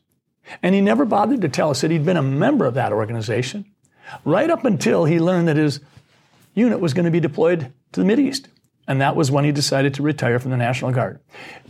And 0.62 0.74
he 0.74 0.80
never 0.80 1.04
bothered 1.04 1.40
to 1.42 1.48
tell 1.48 1.70
us 1.70 1.80
that 1.80 1.90
he'd 1.90 2.04
been 2.04 2.16
a 2.16 2.22
member 2.22 2.66
of 2.66 2.74
that 2.74 2.92
organization 2.92 3.64
right 4.24 4.50
up 4.50 4.64
until 4.64 5.04
he 5.04 5.18
learned 5.18 5.48
that 5.48 5.56
his 5.56 5.80
unit 6.54 6.80
was 6.80 6.94
going 6.94 7.04
to 7.04 7.10
be 7.10 7.20
deployed 7.20 7.72
to 7.92 8.02
the 8.02 8.18
East. 8.18 8.48
And 8.88 9.00
that 9.00 9.16
was 9.16 9.30
when 9.30 9.44
he 9.44 9.52
decided 9.52 9.94
to 9.94 10.02
retire 10.02 10.38
from 10.38 10.50
the 10.50 10.56
National 10.56 10.92
Guard. 10.92 11.20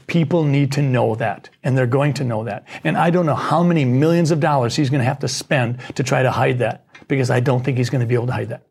People 0.06 0.44
need 0.44 0.70
to 0.72 0.82
know 0.82 1.14
that, 1.16 1.50
and 1.64 1.76
they're 1.76 1.86
going 1.86 2.14
to 2.14 2.24
know 2.24 2.44
that. 2.44 2.66
And 2.84 2.96
I 2.96 3.10
don't 3.10 3.26
know 3.26 3.34
how 3.34 3.62
many 3.62 3.84
millions 3.84 4.30
of 4.30 4.38
dollars 4.38 4.76
he's 4.76 4.90
going 4.90 5.00
to 5.00 5.04
have 5.04 5.18
to 5.20 5.28
spend 5.28 5.80
to 5.96 6.02
try 6.02 6.22
to 6.22 6.30
hide 6.30 6.58
that, 6.60 6.86
because 7.08 7.30
I 7.30 7.40
don't 7.40 7.64
think 7.64 7.78
he's 7.78 7.90
going 7.90 8.02
to 8.02 8.06
be 8.06 8.14
able 8.14 8.26
to 8.26 8.32
hide 8.32 8.50
that. 8.50 8.66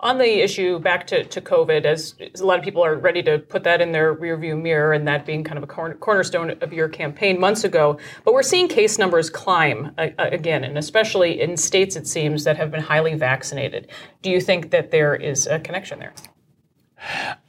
On 0.00 0.18
the 0.18 0.40
issue 0.40 0.78
back 0.78 1.08
to, 1.08 1.24
to 1.24 1.40
COVID, 1.40 1.84
as, 1.84 2.14
a 2.38 2.44
lot 2.44 2.56
of 2.56 2.64
people 2.64 2.84
are 2.84 2.94
ready 2.94 3.20
to 3.24 3.40
put 3.40 3.64
that 3.64 3.80
in 3.80 3.90
their 3.90 4.14
rearview 4.14 4.60
mirror, 4.60 4.92
and 4.92 5.08
that 5.08 5.26
being 5.26 5.42
kind 5.42 5.58
of 5.58 5.64
a 5.64 5.66
corner, 5.66 5.96
cornerstone 5.96 6.50
of 6.60 6.72
your 6.72 6.88
campaign 6.88 7.40
months 7.40 7.64
ago, 7.64 7.98
but 8.24 8.32
we're 8.32 8.44
seeing 8.44 8.68
case 8.68 8.96
numbers 8.96 9.28
climb 9.28 9.92
uh, 9.98 10.10
again, 10.16 10.62
and 10.62 10.78
especially 10.78 11.40
in 11.40 11.56
states, 11.56 11.96
it 11.96 12.06
seems, 12.06 12.44
that 12.44 12.56
have 12.56 12.70
been 12.70 12.82
highly 12.82 13.14
vaccinated. 13.14 13.88
Do 14.22 14.30
you 14.30 14.40
think 14.40 14.70
that 14.70 14.92
there 14.92 15.16
is 15.16 15.48
a 15.48 15.58
connection 15.58 15.98
there? 15.98 16.12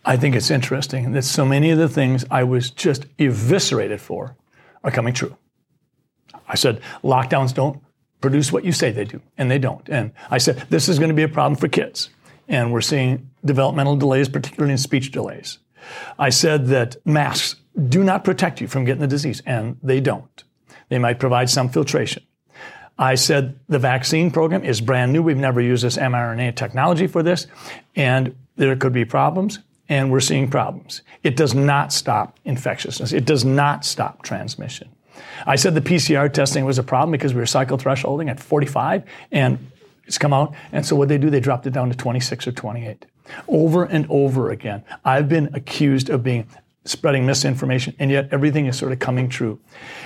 I 0.06 0.18
think 0.18 0.36
it's 0.36 0.52
interesting 0.52 1.12
that 1.14 1.24
so 1.24 1.46
many 1.46 1.72
of 1.72 1.78
the 1.78 1.90
things 1.90 2.26
I 2.30 2.44
was 2.44 2.70
just 2.70 3.06
eviscerated 3.18 4.02
for 4.02 4.36
are 4.84 4.92
coming 4.92 5.14
true. 5.14 5.36
I 6.48 6.56
said, 6.56 6.82
lockdowns 7.04 7.54
don't 7.54 7.82
produce 8.22 8.52
what 8.52 8.66
you 8.66 8.72
say 8.72 8.92
they 8.92 9.06
do, 9.06 9.22
and 9.38 9.50
they 9.50 9.60
don't. 9.60 9.88
And 9.90 10.12
I 10.30 10.38
said, 10.40 10.66
this 10.70 10.90
is 10.90 11.00
going 11.00 11.10
to 11.10 11.16
be 11.16 11.24
a 11.24 11.30
problem 11.30 11.56
for 11.56 11.68
kids. 11.68 12.10
And 12.48 12.74
we're 12.74 12.82
seeing 12.82 13.30
developmental 13.46 13.96
delays, 13.96 14.30
particularly 14.30 14.72
in 14.72 14.78
speech 14.78 15.12
delays. 15.12 15.60
I 16.18 16.30
said 16.30 16.68
that 16.68 16.98
masks 17.06 17.60
do 17.88 18.04
not 18.04 18.24
protect 18.24 18.60
you 18.62 18.68
from 18.68 18.84
getting 18.86 19.02
the 19.02 19.08
disease, 19.08 19.42
and 19.46 19.78
they 19.82 20.02
don't. 20.02 20.44
They 20.90 21.00
might 21.00 21.20
provide 21.20 21.50
some 21.50 21.70
filtration. 21.70 22.24
I 22.98 23.16
said 23.16 23.58
the 23.70 23.80
vaccine 23.80 24.30
program 24.30 24.66
is 24.66 24.82
brand 24.82 25.14
new. 25.14 25.24
We've 25.24 25.38
never 25.38 25.62
used 25.62 25.86
this 25.86 25.98
mRNA 25.98 26.56
technology 26.56 27.08
for 27.08 27.24
this, 27.24 27.48
and 27.96 28.36
there 28.60 28.76
could 28.76 28.94
be 28.94 29.06
problems, 29.06 29.60
and 29.88 30.12
we're 30.12 30.20
seeing 30.20 30.50
problems. 30.50 31.02
It 31.24 31.38
does 31.38 31.56
not 31.56 31.94
stop 31.94 32.38
infectiousness. 32.44 33.14
It 33.14 33.26
does 33.26 33.46
not 33.46 33.86
stop 33.86 34.22
transmission. 34.22 34.90
I 35.48 35.56
said 35.56 35.76
the 35.76 35.82
PCR 35.82 36.32
testing 36.32 36.66
was 36.66 36.78
a 36.78 36.84
problem 36.84 37.12
because 37.12 37.34
we 37.34 37.40
were 37.40 37.46
cycle 37.46 37.78
thresholding 37.78 38.30
at 38.30 38.40
45, 38.40 39.04
and 39.32 39.72
it's 40.06 40.18
come 40.18 40.34
out. 40.34 40.54
And 40.74 40.86
so 40.86 40.96
what 40.96 41.08
they 41.08 41.18
do, 41.18 41.30
they 41.30 41.40
dropped 41.40 41.68
it 41.68 41.74
down 41.74 41.90
to 41.90 41.96
26 41.96 42.48
or 42.48 42.52
28. 42.52 43.06
Over 43.48 43.86
and 43.86 44.06
over 44.10 44.52
again, 44.52 44.84
I've 45.06 45.30
been 45.30 45.50
accused 45.54 46.10
of 46.10 46.22
being 46.22 46.46
spreading 46.84 47.26
misinformation, 47.26 47.96
and 47.98 48.12
yet 48.12 48.28
everything 48.32 48.66
is 48.66 48.78
sort 48.78 48.92
of 48.92 49.00
coming 49.00 49.30
true. 49.30 49.60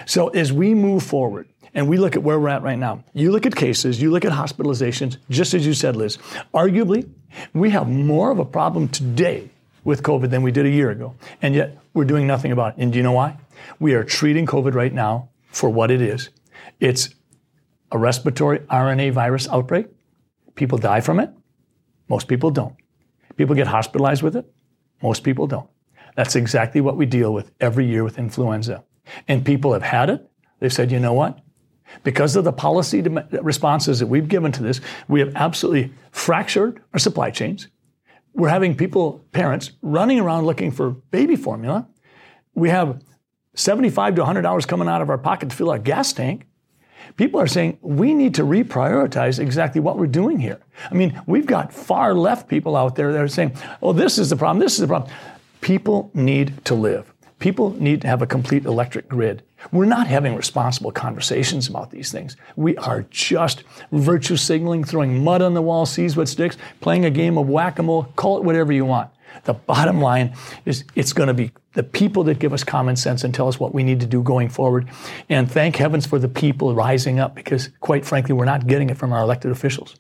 So 0.05 0.27
as 0.29 0.53
we 0.53 0.75
move 0.75 1.01
forward, 1.01 1.47
and 1.73 1.87
we 1.87 1.97
look 1.97 2.15
at 2.15 2.23
where 2.23 2.39
we're 2.39 2.49
at 2.49 2.61
right 2.61 2.77
now. 2.77 3.03
You 3.13 3.31
look 3.31 3.45
at 3.45 3.55
cases, 3.55 4.01
you 4.01 4.11
look 4.11 4.25
at 4.25 4.31
hospitalizations, 4.31 5.17
just 5.29 5.53
as 5.53 5.65
you 5.65 5.73
said, 5.73 5.95
Liz. 5.95 6.17
Arguably, 6.53 7.09
we 7.53 7.69
have 7.71 7.89
more 7.89 8.31
of 8.31 8.39
a 8.39 8.45
problem 8.45 8.87
today 8.87 9.49
with 9.83 10.03
COVID 10.03 10.29
than 10.29 10.43
we 10.43 10.51
did 10.51 10.65
a 10.65 10.69
year 10.69 10.91
ago. 10.91 11.15
And 11.41 11.55
yet 11.55 11.77
we're 11.93 12.05
doing 12.05 12.27
nothing 12.27 12.51
about 12.51 12.73
it. 12.73 12.81
And 12.81 12.91
do 12.91 12.97
you 12.97 13.03
know 13.03 13.11
why? 13.11 13.37
We 13.79 13.93
are 13.95 14.03
treating 14.03 14.45
COVID 14.45 14.73
right 14.73 14.93
now 14.93 15.29
for 15.47 15.69
what 15.69 15.91
it 15.91 16.01
is. 16.01 16.29
It's 16.79 17.09
a 17.91 17.97
respiratory 17.97 18.59
RNA 18.59 19.11
virus 19.13 19.47
outbreak. 19.49 19.87
People 20.55 20.77
die 20.77 21.01
from 21.01 21.19
it. 21.19 21.29
Most 22.07 22.27
people 22.27 22.51
don't. 22.51 22.75
People 23.35 23.55
get 23.55 23.67
hospitalized 23.67 24.21
with 24.21 24.35
it. 24.35 24.45
Most 25.01 25.23
people 25.23 25.47
don't. 25.47 25.69
That's 26.15 26.35
exactly 26.35 26.81
what 26.81 26.95
we 26.95 27.05
deal 27.05 27.33
with 27.33 27.51
every 27.59 27.85
year 27.85 28.03
with 28.03 28.19
influenza. 28.19 28.83
And 29.27 29.43
people 29.43 29.73
have 29.73 29.81
had 29.81 30.09
it. 30.09 30.29
They've 30.59 30.71
said, 30.71 30.91
you 30.91 30.99
know 30.99 31.13
what? 31.13 31.39
Because 32.03 32.35
of 32.35 32.43
the 32.43 32.53
policy 32.53 33.01
responses 33.01 33.99
that 33.99 34.07
we've 34.07 34.27
given 34.27 34.51
to 34.53 34.63
this, 34.63 34.81
we 35.07 35.19
have 35.19 35.35
absolutely 35.35 35.93
fractured 36.11 36.81
our 36.93 36.99
supply 36.99 37.29
chains. 37.29 37.67
We're 38.33 38.49
having 38.49 38.75
people, 38.75 39.23
parents, 39.31 39.71
running 39.81 40.19
around 40.19 40.45
looking 40.45 40.71
for 40.71 40.91
baby 40.91 41.35
formula. 41.35 41.87
We 42.55 42.69
have 42.69 43.01
75 43.55 44.15
to 44.15 44.21
100 44.21 44.41
dollars 44.41 44.65
coming 44.65 44.87
out 44.87 45.01
of 45.01 45.09
our 45.09 45.17
pocket 45.17 45.49
to 45.49 45.55
fill 45.55 45.69
our 45.69 45.79
gas 45.79 46.13
tank. 46.13 46.47
People 47.17 47.39
are 47.39 47.47
saying 47.47 47.77
we 47.81 48.13
need 48.13 48.33
to 48.35 48.43
reprioritize 48.43 49.37
exactly 49.37 49.81
what 49.81 49.97
we're 49.97 50.07
doing 50.07 50.39
here. 50.39 50.59
I 50.89 50.95
mean, 50.95 51.21
we've 51.27 51.45
got 51.45 51.73
far 51.73 52.15
left 52.15 52.47
people 52.47 52.75
out 52.75 52.95
there 52.95 53.11
that 53.11 53.21
are 53.21 53.27
saying, 53.27 53.55
oh, 53.81 53.93
this 53.93 54.17
is 54.17 54.29
the 54.29 54.35
problem, 54.35 54.59
this 54.59 54.73
is 54.73 54.79
the 54.79 54.87
problem. 54.87 55.11
People 55.61 56.09
need 56.13 56.65
to 56.65 56.75
live. 56.75 57.13
People 57.39 57.71
need 57.79 58.01
to 58.01 58.07
have 58.07 58.21
a 58.21 58.25
complete 58.27 58.65
electric 58.65 59.07
grid. 59.07 59.43
We're 59.71 59.85
not 59.85 60.07
having 60.07 60.35
responsible 60.35 60.91
conversations 60.91 61.67
about 61.67 61.91
these 61.91 62.11
things. 62.11 62.35
We 62.55 62.77
are 62.77 63.05
just 63.09 63.63
virtue 63.91 64.37
signaling, 64.37 64.83
throwing 64.83 65.23
mud 65.23 65.41
on 65.41 65.53
the 65.53 65.61
wall, 65.61 65.85
sees 65.85 66.15
what 66.15 66.27
sticks, 66.27 66.57
playing 66.81 67.05
a 67.05 67.09
game 67.09 67.37
of 67.37 67.47
whack 67.47 67.79
a 67.79 67.83
mole, 67.83 68.11
call 68.15 68.37
it 68.37 68.43
whatever 68.43 68.73
you 68.73 68.85
want. 68.85 69.09
The 69.45 69.53
bottom 69.53 69.99
line 69.99 70.35
is 70.65 70.83
it's 70.95 71.13
going 71.13 71.27
to 71.27 71.33
be 71.33 71.51
the 71.73 71.83
people 71.83 72.23
that 72.25 72.39
give 72.39 72.53
us 72.53 72.63
common 72.63 72.95
sense 72.95 73.23
and 73.23 73.33
tell 73.33 73.47
us 73.47 73.59
what 73.59 73.73
we 73.73 73.83
need 73.83 73.99
to 74.01 74.05
do 74.05 74.21
going 74.21 74.49
forward. 74.49 74.89
And 75.29 75.51
thank 75.51 75.75
heavens 75.75 76.05
for 76.05 76.19
the 76.19 76.27
people 76.27 76.75
rising 76.75 77.19
up 77.19 77.33
because, 77.33 77.69
quite 77.79 78.05
frankly, 78.05 78.33
we're 78.33 78.45
not 78.45 78.67
getting 78.67 78.89
it 78.89 78.97
from 78.97 79.11
our 79.11 79.21
elected 79.21 79.51
officials. 79.51 79.95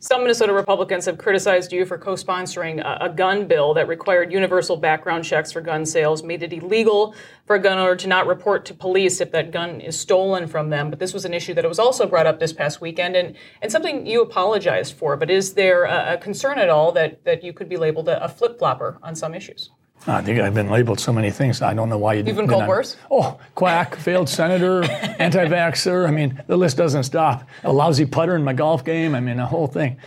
Some 0.00 0.20
Minnesota 0.20 0.52
Republicans 0.52 1.06
have 1.06 1.18
criticized 1.18 1.72
you 1.72 1.84
for 1.84 1.98
co 1.98 2.12
sponsoring 2.12 2.80
a, 2.80 3.06
a, 3.06 3.08
gun 3.08 3.48
bill 3.48 3.74
that 3.74 3.88
required 3.88 4.32
universal 4.32 4.76
background 4.76 5.24
checks 5.24 5.50
for 5.50 5.60
gun 5.60 5.84
sales, 5.84 6.22
made 6.22 6.44
it 6.44 6.52
illegal 6.52 7.16
for 7.46 7.56
a 7.56 7.58
gun 7.58 7.78
owner 7.78 7.96
to 7.96 8.06
not 8.06 8.28
report 8.28 8.64
to 8.66 8.74
police 8.74 9.20
if 9.20 9.32
that 9.32 9.50
gun 9.50 9.80
is 9.80 9.98
stolen 9.98 10.46
from 10.46 10.70
them. 10.70 10.88
But 10.88 11.00
this 11.00 11.12
was 11.12 11.24
an 11.24 11.34
issue 11.34 11.52
that 11.54 11.68
was 11.68 11.80
also 11.80 12.06
brought 12.06 12.28
up 12.28 12.38
this 12.38 12.52
past 12.52 12.80
weekend 12.80 13.16
and, 13.16 13.34
and 13.60 13.72
something 13.72 14.06
you 14.06 14.22
apologized 14.22 14.94
for. 14.94 15.16
But 15.16 15.32
is 15.32 15.54
there 15.54 15.82
a, 15.82 16.14
a 16.14 16.16
concern 16.18 16.60
at 16.60 16.68
all 16.68 16.92
that, 16.92 17.24
that 17.24 17.42
you 17.42 17.52
could 17.52 17.68
be 17.68 17.76
labeled 17.76 18.08
a, 18.08 18.22
a 18.22 18.28
flip 18.28 18.56
flopper 18.56 19.00
on 19.02 19.16
some 19.16 19.34
issues? 19.34 19.70
I 20.06 20.22
think 20.22 20.40
I've 20.40 20.54
been 20.54 20.70
labeled 20.70 21.00
so 21.00 21.12
many 21.12 21.30
things. 21.30 21.60
I 21.60 21.74
don't 21.74 21.88
know 21.88 21.98
why 21.98 22.14
you. 22.14 22.24
You've 22.24 22.36
been 22.36 22.48
called 22.48 22.62
I'm, 22.62 22.68
worse. 22.68 22.96
Oh, 23.10 23.38
quack, 23.54 23.96
failed 23.96 24.28
senator, 24.28 24.84
anti-vaxxer. 25.18 26.08
I 26.08 26.10
mean, 26.10 26.42
the 26.46 26.56
list 26.56 26.76
doesn't 26.76 27.02
stop. 27.02 27.46
A 27.64 27.72
lousy 27.72 28.06
putter 28.06 28.34
in 28.34 28.44
my 28.44 28.52
golf 28.52 28.84
game. 28.84 29.14
I 29.14 29.20
mean, 29.20 29.38
a 29.38 29.46
whole 29.46 29.66
thing. 29.66 29.98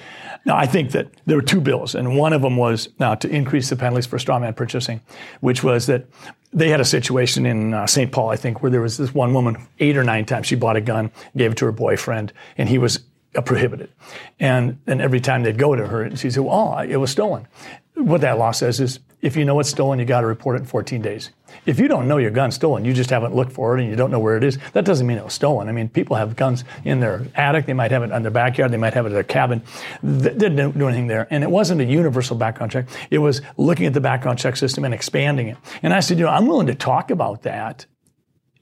Now, 0.46 0.58
I 0.58 0.66
think 0.66 0.92
that 0.92 1.10
there 1.28 1.36
were 1.36 1.44
two 1.44 1.62
bills, 1.62 1.94
and 1.94 2.18
one 2.18 2.34
of 2.34 2.42
them 2.42 2.58
was 2.58 2.90
now 3.00 3.14
to 3.16 3.30
increase 3.30 3.70
the 3.70 3.76
penalties 3.76 4.08
for 4.08 4.18
strawman 4.18 4.56
purchasing, 4.56 5.02
which 5.42 5.64
was 5.64 5.86
that 5.86 6.08
they 6.52 6.70
had 6.70 6.82
a 6.82 6.86
situation 6.86 7.46
in 7.46 7.74
uh, 7.74 7.86
St. 7.86 8.12
Paul, 8.12 8.30
I 8.30 8.38
think, 8.38 8.62
where 8.62 8.72
there 8.72 8.82
was 8.82 8.98
this 8.98 9.14
one 9.14 9.34
woman, 9.34 9.68
eight 9.80 9.98
or 9.98 10.04
nine 10.04 10.26
times, 10.26 10.48
she 10.48 10.56
bought 10.56 10.78
a 10.78 10.82
gun, 10.82 11.12
gave 11.38 11.52
it 11.52 11.58
to 11.60 11.66
her 11.66 11.72
boyfriend, 11.72 12.34
and 12.58 12.68
he 12.68 12.78
was 12.78 13.00
uh, 13.36 13.42
prohibited. 13.42 13.92
And 14.40 14.80
and 14.88 15.00
every 15.02 15.20
time 15.20 15.44
they'd 15.44 15.58
go 15.58 15.76
to 15.76 15.86
her, 15.88 16.02
and 16.02 16.18
she'd 16.18 16.34
say, 16.34 16.42
"Well, 16.42 16.76
oh, 16.78 16.82
it 16.82 16.98
was 16.98 17.12
stolen." 17.12 17.48
What 17.96 18.22
that 18.22 18.38
law 18.38 18.52
says 18.52 18.80
is 18.80 19.00
if 19.22 19.36
you 19.36 19.46
know 19.46 19.60
it's 19.60 19.70
stolen, 19.70 20.00
you 20.00 20.06
got 20.06 20.22
to 20.22 20.28
report 20.28 20.56
it 20.56 20.60
in 20.60 20.66
14 20.66 21.02
days. 21.02 21.30
If 21.66 21.80
you 21.80 21.88
don't 21.88 22.08
know 22.08 22.18
your 22.18 22.32
gun's 22.32 22.56
stolen, 22.56 22.86
you 22.86 22.94
just 22.94 23.10
haven't 23.10 23.36
looked 23.36 23.52
for 23.52 23.78
it 23.78 23.82
and 23.82 23.90
you 23.90 23.96
don't 23.96 24.10
know 24.10 24.20
where 24.20 24.38
it 24.38 24.44
is, 24.44 24.58
that 24.74 24.86
doesn't 24.86 25.06
mean 25.06 25.18
it 25.18 25.24
was 25.24 25.34
stolen. 25.34 25.68
I 25.68 25.72
mean, 25.72 25.90
people 25.90 26.16
have 26.16 26.36
guns 26.36 26.64
in 26.86 27.00
their 27.00 27.28
attic, 27.36 27.66
they 27.66 27.74
might 27.74 27.92
have 27.92 28.04
it 28.04 28.12
in 28.12 28.22
their 28.22 28.32
backyard, 28.32 28.72
they 28.72 28.78
might 28.78 28.94
have 28.94 29.06
it 29.06 29.10
in 29.10 29.14
their 29.14 29.24
cabin. 29.24 29.62
They 30.02 30.34
didn't 30.34 30.78
do 30.78 30.88
anything 30.88 31.08
there. 31.08 31.28
And 31.30 31.44
it 31.44 31.52
wasn't 31.52 31.82
a 31.82 31.86
universal 31.86 32.36
background 32.36 32.72
check, 32.72 32.88
it 33.10 33.20
was 33.20 33.42
looking 33.58 33.86
at 33.86 33.94
the 33.94 34.02
background 34.02 34.40
check 34.40 34.56
system 34.56 34.86
and 34.86 34.94
expanding 34.94 35.50
it. 35.50 35.58
And 35.84 35.94
I 35.94 36.00
said, 36.00 36.18
you 36.18 36.26
know, 36.26 36.32
I'm 36.32 36.48
willing 36.48 36.68
to 36.68 36.76
talk 36.76 37.12
about 37.12 37.44
that 37.44 37.86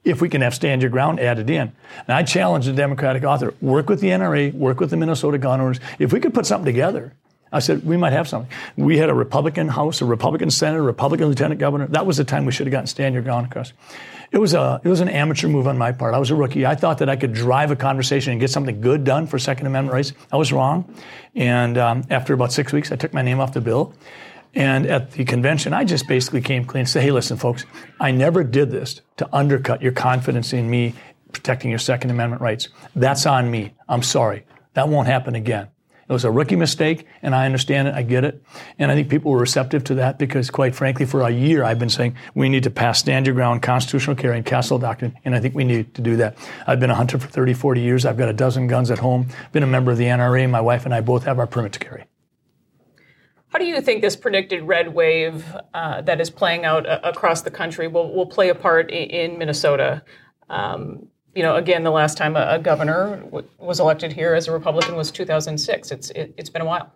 if 0.03 0.21
we 0.21 0.29
can 0.29 0.41
have 0.41 0.55
stand 0.55 0.81
your 0.81 0.91
ground 0.91 1.19
added 1.19 1.49
in. 1.49 1.71
And 2.07 2.15
I 2.15 2.23
challenge 2.23 2.65
the 2.65 2.73
Democratic 2.73 3.23
author 3.23 3.53
work 3.61 3.89
with 3.89 3.99
the 4.01 4.07
NRA, 4.07 4.53
work 4.53 4.79
with 4.79 4.89
the 4.89 4.97
Minnesota 4.97 5.37
gun 5.37 5.61
owners. 5.61 5.79
If 5.99 6.13
we 6.13 6.19
could 6.19 6.33
put 6.33 6.45
something 6.45 6.65
together, 6.65 7.13
I 7.51 7.59
said, 7.59 7.83
we 7.83 7.97
might 7.97 8.13
have 8.13 8.27
something. 8.27 8.51
We 8.77 8.97
had 8.97 9.09
a 9.09 9.13
Republican 9.13 9.67
House, 9.67 10.01
a 10.01 10.05
Republican 10.05 10.51
Senate, 10.51 10.77
a 10.77 10.81
Republican 10.81 11.27
Lieutenant 11.27 11.59
Governor. 11.59 11.87
That 11.87 12.05
was 12.05 12.17
the 12.17 12.23
time 12.23 12.45
we 12.45 12.51
should 12.51 12.67
have 12.67 12.71
gotten 12.71 12.87
stand 12.87 13.13
your 13.13 13.23
ground 13.23 13.47
across. 13.47 13.73
It 14.31 14.37
was, 14.37 14.53
a, 14.53 14.79
it 14.83 14.87
was 14.87 14.99
an 14.99 15.09
amateur 15.09 15.47
move 15.47 15.67
on 15.67 15.77
my 15.77 15.91
part. 15.91 16.13
I 16.13 16.19
was 16.19 16.29
a 16.29 16.35
rookie. 16.35 16.65
I 16.65 16.75
thought 16.75 16.99
that 16.99 17.09
I 17.09 17.15
could 17.15 17.33
drive 17.33 17.71
a 17.71 17.75
conversation 17.75 18.31
and 18.31 18.39
get 18.39 18.51
something 18.51 18.79
good 18.79 19.03
done 19.03 19.25
for 19.25 19.39
Second 19.39 19.65
Amendment 19.65 19.93
rights. 19.93 20.13
I 20.31 20.37
was 20.37 20.53
wrong. 20.53 20.93
And 21.33 21.79
um, 21.79 22.03
after 22.11 22.35
about 22.35 22.53
six 22.53 22.71
weeks, 22.71 22.91
I 22.91 22.95
took 22.95 23.13
my 23.13 23.23
name 23.23 23.39
off 23.39 23.53
the 23.53 23.61
bill. 23.61 23.93
And 24.53 24.85
at 24.85 25.11
the 25.11 25.25
convention, 25.25 25.73
I 25.73 25.83
just 25.83 26.07
basically 26.07 26.41
came 26.41 26.65
clean 26.65 26.81
and 26.81 26.89
said, 26.89 27.03
hey, 27.03 27.11
listen, 27.11 27.37
folks, 27.37 27.65
I 27.99 28.11
never 28.11 28.43
did 28.43 28.69
this 28.69 29.01
to 29.17 29.27
undercut 29.33 29.81
your 29.81 29.91
confidence 29.91 30.53
in 30.53 30.69
me 30.69 30.93
protecting 31.31 31.69
your 31.69 31.79
Second 31.79 32.11
Amendment 32.11 32.41
rights. 32.41 32.67
That's 32.95 33.25
on 33.25 33.49
me. 33.49 33.73
I'm 33.87 34.03
sorry. 34.03 34.45
That 34.73 34.89
won't 34.89 35.07
happen 35.07 35.35
again. 35.35 35.69
It 36.09 36.13
was 36.13 36.25
a 36.25 36.31
rookie 36.31 36.55
mistake, 36.55 37.05
and 37.21 37.35
I 37.35 37.45
understand 37.45 37.87
it. 37.87 37.93
I 37.93 38.01
get 38.01 38.23
it. 38.23 38.43
And 38.79 38.91
I 38.91 38.95
think 38.95 39.09
people 39.09 39.31
were 39.31 39.37
receptive 39.37 39.83
to 39.85 39.95
that 39.95 40.17
because, 40.17 40.49
quite 40.49 40.73
frankly, 40.73 41.05
for 41.05 41.21
a 41.21 41.29
year 41.29 41.63
I've 41.63 41.77
been 41.77 41.89
saying 41.89 42.15
we 42.33 42.49
need 42.49 42.63
to 42.63 42.71
pass 42.71 42.97
stand 42.97 43.27
your 43.27 43.35
ground 43.35 43.61
constitutional 43.61 44.15
carry 44.15 44.35
and 44.35 44.43
castle 44.43 44.79
doctrine, 44.79 45.15
and 45.23 45.35
I 45.35 45.39
think 45.39 45.53
we 45.53 45.63
need 45.63 45.93
to 45.93 46.01
do 46.01 46.15
that. 46.17 46.35
I've 46.65 46.79
been 46.79 46.89
a 46.89 46.95
hunter 46.95 47.19
for 47.19 47.27
30, 47.27 47.53
40 47.53 47.81
years. 47.81 48.05
I've 48.07 48.17
got 48.17 48.27
a 48.27 48.33
dozen 48.33 48.65
guns 48.65 48.89
at 48.89 48.97
home, 48.97 49.27
been 49.51 49.61
a 49.61 49.67
member 49.67 49.91
of 49.91 49.99
the 49.99 50.05
NRA. 50.05 50.49
My 50.49 50.61
wife 50.61 50.85
and 50.85 50.95
I 50.95 51.01
both 51.01 51.25
have 51.25 51.37
our 51.37 51.45
permit 51.45 51.73
to 51.73 51.79
carry. 51.79 52.05
How 53.49 53.59
do 53.59 53.65
you 53.65 53.79
think 53.79 54.01
this 54.01 54.15
predicted 54.15 54.63
red 54.63 54.93
wave 54.93 55.45
uh, 55.75 56.01
that 56.01 56.19
is 56.19 56.31
playing 56.31 56.65
out 56.65 56.87
uh, 56.87 57.01
across 57.03 57.43
the 57.43 57.51
country 57.51 57.87
will, 57.87 58.15
will 58.15 58.27
play 58.27 58.49
a 58.49 58.55
part 58.55 58.89
in, 58.89 59.09
in 59.09 59.37
Minnesota? 59.37 60.03
Um, 60.49 61.07
you 61.39 61.43
know, 61.43 61.55
again, 61.55 61.83
the 61.85 61.89
last 61.89 62.17
time 62.17 62.35
a, 62.35 62.45
a 62.49 62.59
governor 62.59 63.15
w- 63.23 63.47
was 63.59 63.79
elected 63.79 64.11
here 64.11 64.33
as 64.33 64.49
a 64.49 64.51
Republican 64.51 64.97
was 64.97 65.09
2006. 65.09 65.89
It's 65.89 66.09
it, 66.09 66.33
it's 66.35 66.49
been 66.49 66.61
a 66.61 66.65
while. 66.65 66.91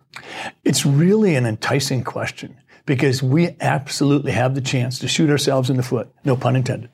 It's 0.64 0.84
really 0.84 1.34
an 1.34 1.46
enticing 1.46 2.04
question 2.04 2.54
because 2.84 3.22
we 3.22 3.56
absolutely 3.62 4.32
have 4.32 4.54
the 4.54 4.60
chance 4.60 4.98
to 4.98 5.08
shoot 5.08 5.30
ourselves 5.30 5.70
in 5.70 5.78
the 5.78 5.82
foot, 5.82 6.12
no 6.26 6.36
pun 6.36 6.56
intended, 6.56 6.90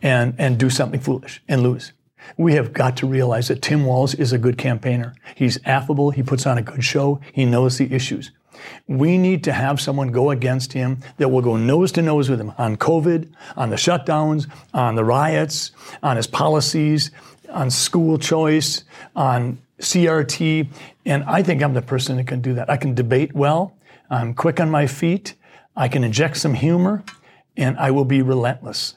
and 0.00 0.34
and 0.38 0.58
do 0.58 0.70
something 0.70 0.98
foolish 0.98 1.42
and 1.46 1.62
lose. 1.62 1.92
We 2.38 2.54
have 2.54 2.72
got 2.72 2.96
to 2.96 3.06
realize 3.06 3.48
that 3.48 3.60
Tim 3.60 3.84
Walz 3.84 4.14
is 4.14 4.32
a 4.32 4.38
good 4.38 4.56
campaigner. 4.56 5.14
He's 5.34 5.58
affable. 5.66 6.10
He 6.10 6.22
puts 6.22 6.46
on 6.46 6.56
a 6.56 6.62
good 6.62 6.82
show. 6.82 7.20
He 7.34 7.44
knows 7.44 7.76
the 7.76 7.92
issues. 7.92 8.30
We 8.86 9.18
need 9.18 9.44
to 9.44 9.52
have 9.52 9.80
someone 9.80 10.08
go 10.08 10.30
against 10.30 10.72
him 10.72 11.00
that 11.18 11.28
will 11.28 11.42
go 11.42 11.56
nose 11.56 11.92
to 11.92 12.02
nose 12.02 12.28
with 12.28 12.40
him 12.40 12.52
on 12.58 12.76
COVID, 12.76 13.32
on 13.56 13.70
the 13.70 13.76
shutdowns, 13.76 14.50
on 14.72 14.94
the 14.94 15.04
riots, 15.04 15.72
on 16.02 16.16
his 16.16 16.26
policies, 16.26 17.10
on 17.50 17.70
school 17.70 18.18
choice, 18.18 18.84
on 19.16 19.58
CRT. 19.80 20.68
And 21.04 21.24
I 21.24 21.42
think 21.42 21.62
I'm 21.62 21.74
the 21.74 21.82
person 21.82 22.16
that 22.16 22.26
can 22.26 22.40
do 22.40 22.54
that. 22.54 22.70
I 22.70 22.76
can 22.76 22.94
debate 22.94 23.34
well. 23.34 23.76
I'm 24.10 24.34
quick 24.34 24.60
on 24.60 24.70
my 24.70 24.86
feet. 24.86 25.34
I 25.76 25.88
can 25.88 26.04
inject 26.04 26.36
some 26.36 26.54
humor 26.54 27.04
and 27.56 27.76
I 27.78 27.90
will 27.90 28.04
be 28.04 28.22
relentless. 28.22 28.94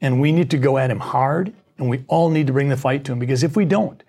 And 0.00 0.20
we 0.20 0.32
need 0.32 0.50
to 0.50 0.58
go 0.58 0.78
at 0.78 0.90
him 0.90 1.00
hard 1.00 1.52
and 1.78 1.88
we 1.88 2.04
all 2.08 2.30
need 2.30 2.46
to 2.46 2.52
bring 2.52 2.68
the 2.68 2.76
fight 2.76 3.04
to 3.04 3.12
him 3.12 3.18
because 3.18 3.42
if 3.42 3.56
we 3.56 3.64
don't, 3.64 4.02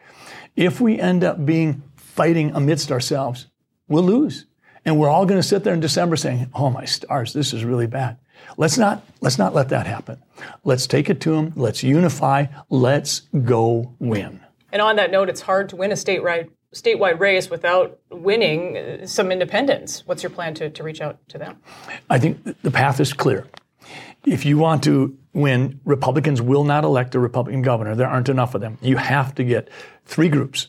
if 0.56 0.82
we 0.82 1.00
end 1.00 1.24
up 1.24 1.46
being 1.46 1.84
fighting 1.96 2.52
amidst 2.56 2.92
ourselves, 2.92 3.48
we'll 3.88 4.04
lose. 4.04 4.46
And 4.86 5.00
we're 5.00 5.10
all 5.10 5.26
going 5.26 5.40
to 5.40 5.48
sit 5.48 5.64
there 5.64 5.74
in 5.74 5.80
December 5.80 6.16
saying, 6.16 6.50
"Oh 6.54 6.70
my 6.70 6.86
stars, 6.86 7.34
this 7.34 7.54
is 7.54 7.64
really 7.64 7.88
bad." 7.88 8.18
Let's 8.58 8.78
not 8.78 9.04
let's 9.22 9.38
not 9.38 9.54
let 9.54 9.70
that 9.70 9.88
happen. 9.88 10.22
Let's 10.64 10.88
take 10.88 11.10
it 11.10 11.20
to 11.22 11.32
them. 11.32 11.54
Let's 11.56 11.84
unify. 11.84 12.46
Let's 12.70 13.22
go 13.44 13.96
win. 14.00 14.42
And 14.72 14.82
on 14.82 14.96
that 14.98 15.12
note, 15.12 15.30
it's 15.30 15.42
hard 15.42 15.70
to 15.70 15.76
win 15.76 15.92
a 15.92 15.96
statewide 15.96 16.50
statewide 16.76 17.20
race 17.20 17.50
without 17.50 18.00
winning 18.12 18.78
uh, 18.78 19.06
some 19.06 19.32
independents. 19.32 20.06
What's 20.06 20.24
your 20.24 20.30
plan 20.30 20.54
to, 20.56 20.70
to 20.70 20.84
reach 20.84 21.02
out 21.02 21.18
to 21.30 21.38
them? 21.38 21.58
I 22.10 22.20
think 22.20 22.62
the 22.62 22.72
path 22.72 23.00
is 23.00 23.14
clear. 23.14 23.48
If 24.26 24.46
you 24.46 24.58
want 24.58 24.84
to 24.84 25.18
win, 25.34 25.80
Republicans 25.86 26.42
will 26.42 26.66
not 26.66 26.84
elect 26.84 27.16
a 27.16 27.20
Republican 27.20 27.62
governor. 27.62 27.96
There 27.96 28.08
aren't 28.08 28.30
enough 28.30 28.56
of 28.56 28.62
them. 28.62 28.78
You 28.82 28.98
have 28.98 29.34
to 29.36 29.44
get 29.44 29.70
three 30.06 30.28
groups. 30.28 30.68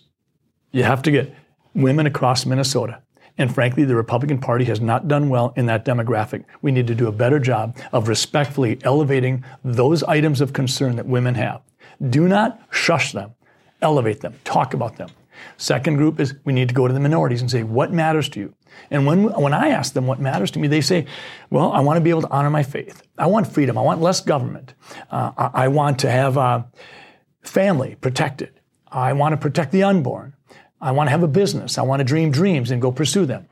You 0.70 0.84
have 0.84 1.02
to 1.02 1.10
get 1.10 1.34
women 1.74 2.06
across 2.06 2.46
Minnesota. 2.46 3.02
And 3.38 3.54
frankly, 3.54 3.84
the 3.84 3.94
Republican 3.96 4.38
Party 4.38 4.64
has 4.66 4.80
not 4.80 5.08
done 5.08 5.28
well 5.28 5.54
in 5.56 5.66
that 5.66 5.84
demographic. 5.84 6.44
We 6.60 6.72
need 6.72 6.88
to 6.88 6.94
do 6.94 7.06
a 7.06 7.12
better 7.12 7.38
job 7.38 7.78
of 7.92 8.08
respectfully 8.08 8.78
elevating 8.82 9.44
those 9.64 10.02
items 10.02 10.40
of 10.40 10.52
concern 10.52 10.96
that 10.96 11.06
women 11.06 11.36
have. 11.36 11.62
Do 12.10 12.28
not 12.28 12.60
shush 12.70 13.12
them, 13.12 13.34
elevate 13.80 14.20
them, 14.20 14.34
talk 14.44 14.74
about 14.74 14.96
them. 14.96 15.08
Second 15.56 15.96
group 15.96 16.18
is 16.20 16.34
we 16.44 16.52
need 16.52 16.68
to 16.68 16.74
go 16.74 16.88
to 16.88 16.94
the 16.94 17.00
minorities 17.00 17.40
and 17.40 17.50
say, 17.50 17.62
what 17.62 17.92
matters 17.92 18.28
to 18.30 18.40
you? 18.40 18.54
And 18.90 19.06
when, 19.06 19.24
when 19.32 19.54
I 19.54 19.68
ask 19.68 19.92
them 19.92 20.06
what 20.06 20.20
matters 20.20 20.50
to 20.52 20.58
me, 20.58 20.68
they 20.68 20.80
say, 20.80 21.06
well, 21.50 21.72
I 21.72 21.80
want 21.80 21.96
to 21.96 22.00
be 22.00 22.10
able 22.10 22.22
to 22.22 22.30
honor 22.30 22.50
my 22.50 22.62
faith. 22.62 23.02
I 23.16 23.26
want 23.26 23.46
freedom. 23.46 23.78
I 23.78 23.82
want 23.82 24.00
less 24.00 24.20
government. 24.20 24.74
Uh, 25.10 25.32
I, 25.36 25.50
I, 25.64 25.68
want 25.68 26.00
to 26.00 26.10
have 26.10 26.36
a 26.36 26.68
family 27.42 27.96
protected. 28.00 28.60
I 28.88 29.12
want 29.12 29.32
to 29.32 29.36
protect 29.36 29.72
the 29.72 29.82
unborn. 29.82 30.34
I 30.80 30.92
want 30.92 31.08
to 31.08 31.10
have 31.10 31.22
a 31.22 31.28
business. 31.28 31.78
I 31.78 31.82
want 31.82 32.00
to 32.00 32.04
dream 32.04 32.30
dreams 32.30 32.70
and 32.70 32.80
go 32.80 32.92
pursue 32.92 33.26
them. 33.26 33.48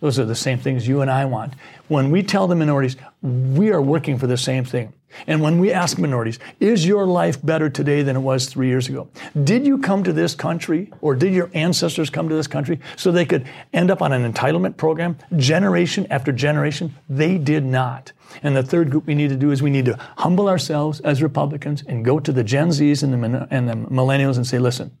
Those 0.00 0.18
are 0.18 0.24
the 0.24 0.34
same 0.34 0.58
things 0.58 0.86
you 0.86 1.00
and 1.00 1.10
I 1.10 1.24
want. 1.24 1.54
When 1.88 2.10
we 2.10 2.22
tell 2.22 2.46
the 2.46 2.54
minorities, 2.54 2.96
we 3.20 3.70
are 3.70 3.82
working 3.82 4.18
for 4.18 4.28
the 4.28 4.36
same 4.36 4.64
thing. 4.64 4.92
And 5.26 5.40
when 5.40 5.58
we 5.58 5.72
ask 5.72 5.98
minorities, 5.98 6.38
is 6.60 6.86
your 6.86 7.06
life 7.06 7.44
better 7.44 7.68
today 7.68 8.02
than 8.02 8.14
it 8.14 8.20
was 8.20 8.46
three 8.46 8.68
years 8.68 8.88
ago? 8.88 9.08
Did 9.42 9.66
you 9.66 9.78
come 9.78 10.04
to 10.04 10.12
this 10.12 10.34
country 10.34 10.92
or 11.00 11.14
did 11.14 11.32
your 11.32 11.50
ancestors 11.54 12.10
come 12.10 12.28
to 12.28 12.34
this 12.34 12.46
country 12.46 12.78
so 12.96 13.10
they 13.10 13.24
could 13.24 13.48
end 13.72 13.90
up 13.90 14.02
on 14.02 14.12
an 14.12 14.30
entitlement 14.30 14.76
program 14.76 15.16
generation 15.36 16.06
after 16.10 16.30
generation? 16.30 16.94
They 17.08 17.38
did 17.38 17.64
not. 17.64 18.12
And 18.42 18.54
the 18.54 18.62
third 18.62 18.90
group 18.90 19.06
we 19.06 19.14
need 19.14 19.30
to 19.30 19.36
do 19.36 19.50
is 19.50 19.62
we 19.62 19.70
need 19.70 19.86
to 19.86 19.98
humble 20.18 20.48
ourselves 20.48 21.00
as 21.00 21.22
Republicans 21.22 21.82
and 21.88 22.04
go 22.04 22.20
to 22.20 22.30
the 22.30 22.44
Gen 22.44 22.68
Zs 22.68 23.02
and 23.02 23.12
the, 23.12 23.48
and 23.50 23.68
the 23.68 23.74
millennials 23.74 24.36
and 24.36 24.46
say, 24.46 24.58
listen, 24.58 24.96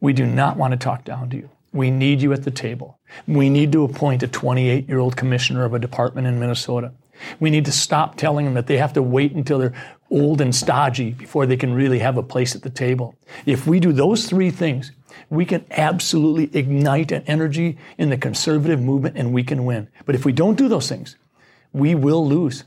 we 0.00 0.12
do 0.12 0.26
not 0.26 0.56
want 0.56 0.72
to 0.72 0.76
talk 0.76 1.04
down 1.04 1.30
to 1.30 1.36
you. 1.36 1.50
We 1.72 1.90
need 1.90 2.22
you 2.22 2.32
at 2.32 2.44
the 2.44 2.50
table. 2.50 2.98
We 3.26 3.50
need 3.50 3.72
to 3.72 3.84
appoint 3.84 4.22
a 4.22 4.28
28 4.28 4.88
year 4.88 4.98
old 4.98 5.16
commissioner 5.16 5.64
of 5.64 5.74
a 5.74 5.78
department 5.78 6.26
in 6.26 6.40
Minnesota. 6.40 6.92
We 7.40 7.50
need 7.50 7.64
to 7.64 7.72
stop 7.72 8.16
telling 8.16 8.44
them 8.44 8.54
that 8.54 8.66
they 8.66 8.76
have 8.78 8.92
to 8.94 9.02
wait 9.02 9.32
until 9.32 9.58
they're 9.58 9.74
old 10.10 10.40
and 10.40 10.54
stodgy 10.54 11.12
before 11.12 11.46
they 11.46 11.56
can 11.56 11.74
really 11.74 11.98
have 11.98 12.16
a 12.16 12.22
place 12.22 12.54
at 12.54 12.62
the 12.62 12.70
table. 12.70 13.14
If 13.46 13.66
we 13.66 13.80
do 13.80 13.92
those 13.92 14.26
three 14.26 14.50
things, 14.50 14.92
we 15.30 15.44
can 15.44 15.64
absolutely 15.70 16.50
ignite 16.58 17.10
an 17.12 17.24
energy 17.26 17.78
in 17.98 18.10
the 18.10 18.16
conservative 18.16 18.80
movement 18.80 19.16
and 19.16 19.32
we 19.32 19.42
can 19.42 19.64
win. 19.64 19.88
But 20.04 20.14
if 20.14 20.24
we 20.24 20.32
don't 20.32 20.58
do 20.58 20.68
those 20.68 20.88
things, 20.88 21.16
we 21.72 21.94
will 21.94 22.26
lose. 22.26 22.64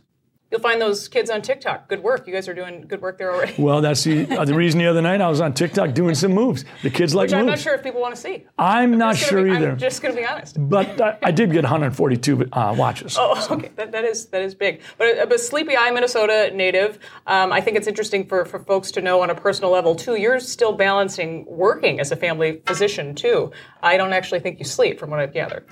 You'll 0.51 0.61
find 0.61 0.81
those 0.81 1.07
kids 1.07 1.29
on 1.29 1.43
TikTok. 1.43 1.87
Good 1.87 2.01
work. 2.01 2.25
You 2.25 2.33
guys 2.33 2.47
are 2.47 2.55
doing 2.55 2.85
good 2.87 3.01
work 3.03 3.19
there 3.19 3.31
already. 3.31 3.53
Well, 3.59 3.81
that's 3.81 4.03
the, 4.03 4.25
uh, 4.35 4.45
the 4.45 4.55
reason 4.55 4.79
the 4.79 4.87
other 4.87 5.01
night 5.01 5.21
I 5.21 5.29
was 5.29 5.41
on 5.41 5.53
TikTok 5.53 5.93
doing 5.93 6.15
some 6.15 6.33
moves. 6.33 6.65
The 6.81 6.89
kids 6.89 7.13
like 7.13 7.25
Which 7.25 7.33
moves. 7.33 7.41
I'm 7.41 7.45
not 7.45 7.59
sure 7.59 7.75
if 7.75 7.83
people 7.83 8.01
want 8.01 8.15
to 8.15 8.21
see. 8.21 8.45
I'm, 8.57 8.93
I'm 8.93 8.97
not 8.97 9.15
sure 9.15 9.43
be, 9.43 9.51
either. 9.51 9.71
I'm 9.71 9.77
just 9.77 10.01
going 10.01 10.15
to 10.15 10.19
be 10.19 10.25
honest. 10.25 10.57
But 10.57 10.99
I, 10.99 11.19
I, 11.21 11.31
did 11.31 11.51
get 11.51 11.63
142 11.63 12.49
uh, 12.51 12.75
watches. 12.75 13.15
Oh, 13.19 13.39
so. 13.39 13.55
okay. 13.55 13.69
That, 13.75 13.91
that 13.91 14.05
is 14.05 14.25
that 14.27 14.41
is 14.41 14.55
big. 14.55 14.81
But, 14.97 15.19
uh, 15.19 15.25
but 15.27 15.39
Sleepy 15.39 15.77
Eye, 15.77 15.91
Minnesota 15.91 16.49
native. 16.51 16.97
Um, 17.27 17.51
I 17.51 17.61
think 17.61 17.77
it's 17.77 17.87
interesting 17.87 18.25
for, 18.25 18.43
for 18.43 18.57
folks 18.59 18.89
to 18.91 19.01
know 19.01 19.21
on 19.21 19.29
a 19.29 19.35
personal 19.35 19.69
level 19.69 19.93
too. 19.93 20.15
You're 20.15 20.39
still 20.39 20.73
balancing 20.73 21.45
working 21.45 21.99
as 21.99 22.11
a 22.11 22.15
family 22.15 22.61
physician 22.65 23.13
too. 23.13 23.51
I 23.83 23.97
don't 23.97 24.13
actually 24.13 24.39
think 24.39 24.57
you 24.57 24.65
sleep, 24.65 24.99
from 24.99 25.09
what 25.11 25.19
I've 25.19 25.33
gathered. 25.33 25.65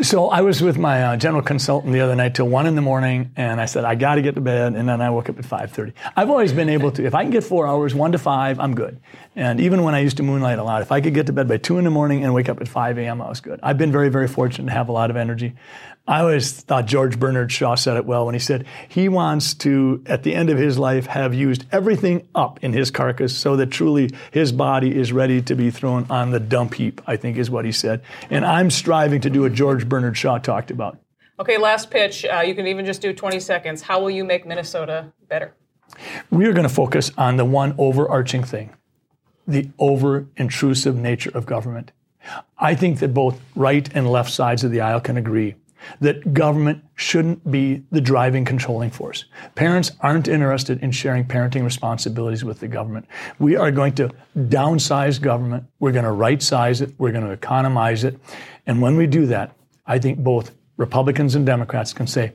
so 0.00 0.28
I 0.28 0.40
was 0.40 0.62
with 0.62 0.78
my 0.78 1.02
uh, 1.02 1.16
general 1.16 1.42
consultant 1.42 1.92
the 1.92 2.00
other 2.00 2.14
night 2.14 2.34
till 2.34 2.48
one 2.48 2.66
in 2.66 2.74
the 2.74 2.82
morning, 2.82 3.32
and 3.36 3.60
I 3.60 3.66
said 3.66 3.84
I 3.88 3.94
got 3.94 4.16
to 4.16 4.22
get 4.22 4.34
to 4.34 4.42
bed, 4.42 4.74
and 4.74 4.86
then 4.86 5.00
I 5.00 5.08
woke 5.08 5.30
up 5.30 5.38
at 5.38 5.46
5:30. 5.46 5.94
I've 6.14 6.28
always 6.28 6.52
been 6.52 6.68
able 6.68 6.90
to, 6.92 7.06
if 7.06 7.14
I 7.14 7.22
can 7.22 7.30
get 7.30 7.42
four 7.42 7.66
hours, 7.66 7.94
one 7.94 8.12
to 8.12 8.18
five, 8.18 8.60
I'm 8.60 8.74
good. 8.74 9.00
And 9.34 9.60
even 9.60 9.82
when 9.82 9.94
I 9.94 10.00
used 10.00 10.18
to 10.18 10.22
moonlight 10.22 10.58
a 10.58 10.62
lot, 10.62 10.82
if 10.82 10.92
I 10.92 11.00
could 11.00 11.14
get 11.14 11.24
to 11.26 11.32
bed 11.32 11.48
by 11.48 11.56
two 11.56 11.78
in 11.78 11.84
the 11.84 11.90
morning 11.90 12.22
and 12.22 12.34
wake 12.34 12.50
up 12.50 12.60
at 12.60 12.68
5 12.68 12.98
a.m., 12.98 13.22
I 13.22 13.28
was 13.30 13.40
good. 13.40 13.60
I've 13.62 13.78
been 13.78 13.90
very, 13.90 14.10
very 14.10 14.28
fortunate 14.28 14.66
to 14.66 14.72
have 14.72 14.90
a 14.90 14.92
lot 14.92 15.08
of 15.08 15.16
energy. 15.16 15.54
I 16.06 16.20
always 16.20 16.52
thought 16.52 16.84
George 16.84 17.18
Bernard 17.18 17.50
Shaw 17.50 17.76
said 17.76 17.96
it 17.96 18.04
well 18.04 18.26
when 18.26 18.34
he 18.34 18.38
said 18.38 18.66
he 18.88 19.08
wants 19.08 19.54
to, 19.54 20.02
at 20.04 20.22
the 20.22 20.34
end 20.34 20.50
of 20.50 20.58
his 20.58 20.78
life, 20.78 21.06
have 21.06 21.32
used 21.32 21.64
everything 21.72 22.28
up 22.34 22.62
in 22.62 22.74
his 22.74 22.90
carcass 22.90 23.34
so 23.34 23.56
that 23.56 23.70
truly 23.70 24.10
his 24.32 24.52
body 24.52 24.94
is 24.94 25.14
ready 25.14 25.40
to 25.42 25.54
be 25.54 25.70
thrown 25.70 26.06
on 26.10 26.30
the 26.30 26.40
dump 26.40 26.74
heap, 26.74 27.00
I 27.06 27.16
think 27.16 27.38
is 27.38 27.48
what 27.48 27.64
he 27.64 27.72
said. 27.72 28.02
And 28.28 28.44
I'm 28.44 28.70
striving 28.70 29.22
to 29.22 29.30
do 29.30 29.42
what 29.42 29.54
George 29.54 29.88
Bernard 29.88 30.16
Shaw 30.16 30.38
talked 30.38 30.70
about. 30.70 30.98
Okay, 31.40 31.56
last 31.56 31.90
pitch. 31.90 32.24
Uh, 32.24 32.40
you 32.40 32.54
can 32.54 32.66
even 32.66 32.84
just 32.84 33.00
do 33.00 33.12
20 33.12 33.38
seconds. 33.38 33.82
How 33.82 34.00
will 34.00 34.10
you 34.10 34.24
make 34.24 34.44
Minnesota 34.44 35.12
better? 35.28 35.54
We 36.30 36.46
are 36.46 36.52
going 36.52 36.66
to 36.66 36.74
focus 36.74 37.12
on 37.16 37.36
the 37.36 37.44
one 37.44 37.74
overarching 37.78 38.44
thing 38.44 38.74
the 39.46 39.70
over 39.78 40.26
intrusive 40.36 40.94
nature 40.94 41.30
of 41.32 41.46
government. 41.46 41.90
I 42.58 42.74
think 42.74 42.98
that 42.98 43.14
both 43.14 43.40
right 43.56 43.88
and 43.94 44.10
left 44.10 44.30
sides 44.30 44.62
of 44.62 44.70
the 44.70 44.82
aisle 44.82 45.00
can 45.00 45.16
agree 45.16 45.54
that 46.00 46.34
government 46.34 46.84
shouldn't 46.96 47.50
be 47.50 47.82
the 47.90 48.00
driving 48.00 48.44
controlling 48.44 48.90
force. 48.90 49.24
Parents 49.54 49.92
aren't 50.00 50.28
interested 50.28 50.82
in 50.82 50.90
sharing 50.90 51.24
parenting 51.24 51.64
responsibilities 51.64 52.44
with 52.44 52.60
the 52.60 52.68
government. 52.68 53.06
We 53.38 53.56
are 53.56 53.70
going 53.70 53.94
to 53.94 54.10
downsize 54.36 55.18
government. 55.18 55.64
We're 55.78 55.92
going 55.92 56.04
to 56.04 56.12
right 56.12 56.42
size 56.42 56.82
it. 56.82 56.92
We're 56.98 57.12
going 57.12 57.24
to 57.24 57.32
economize 57.32 58.04
it. 58.04 58.18
And 58.66 58.82
when 58.82 58.96
we 58.96 59.06
do 59.06 59.24
that, 59.26 59.54
I 59.86 59.98
think 59.98 60.18
both 60.18 60.50
Republicans 60.78 61.34
and 61.34 61.44
Democrats 61.44 61.92
can 61.92 62.06
say, 62.06 62.32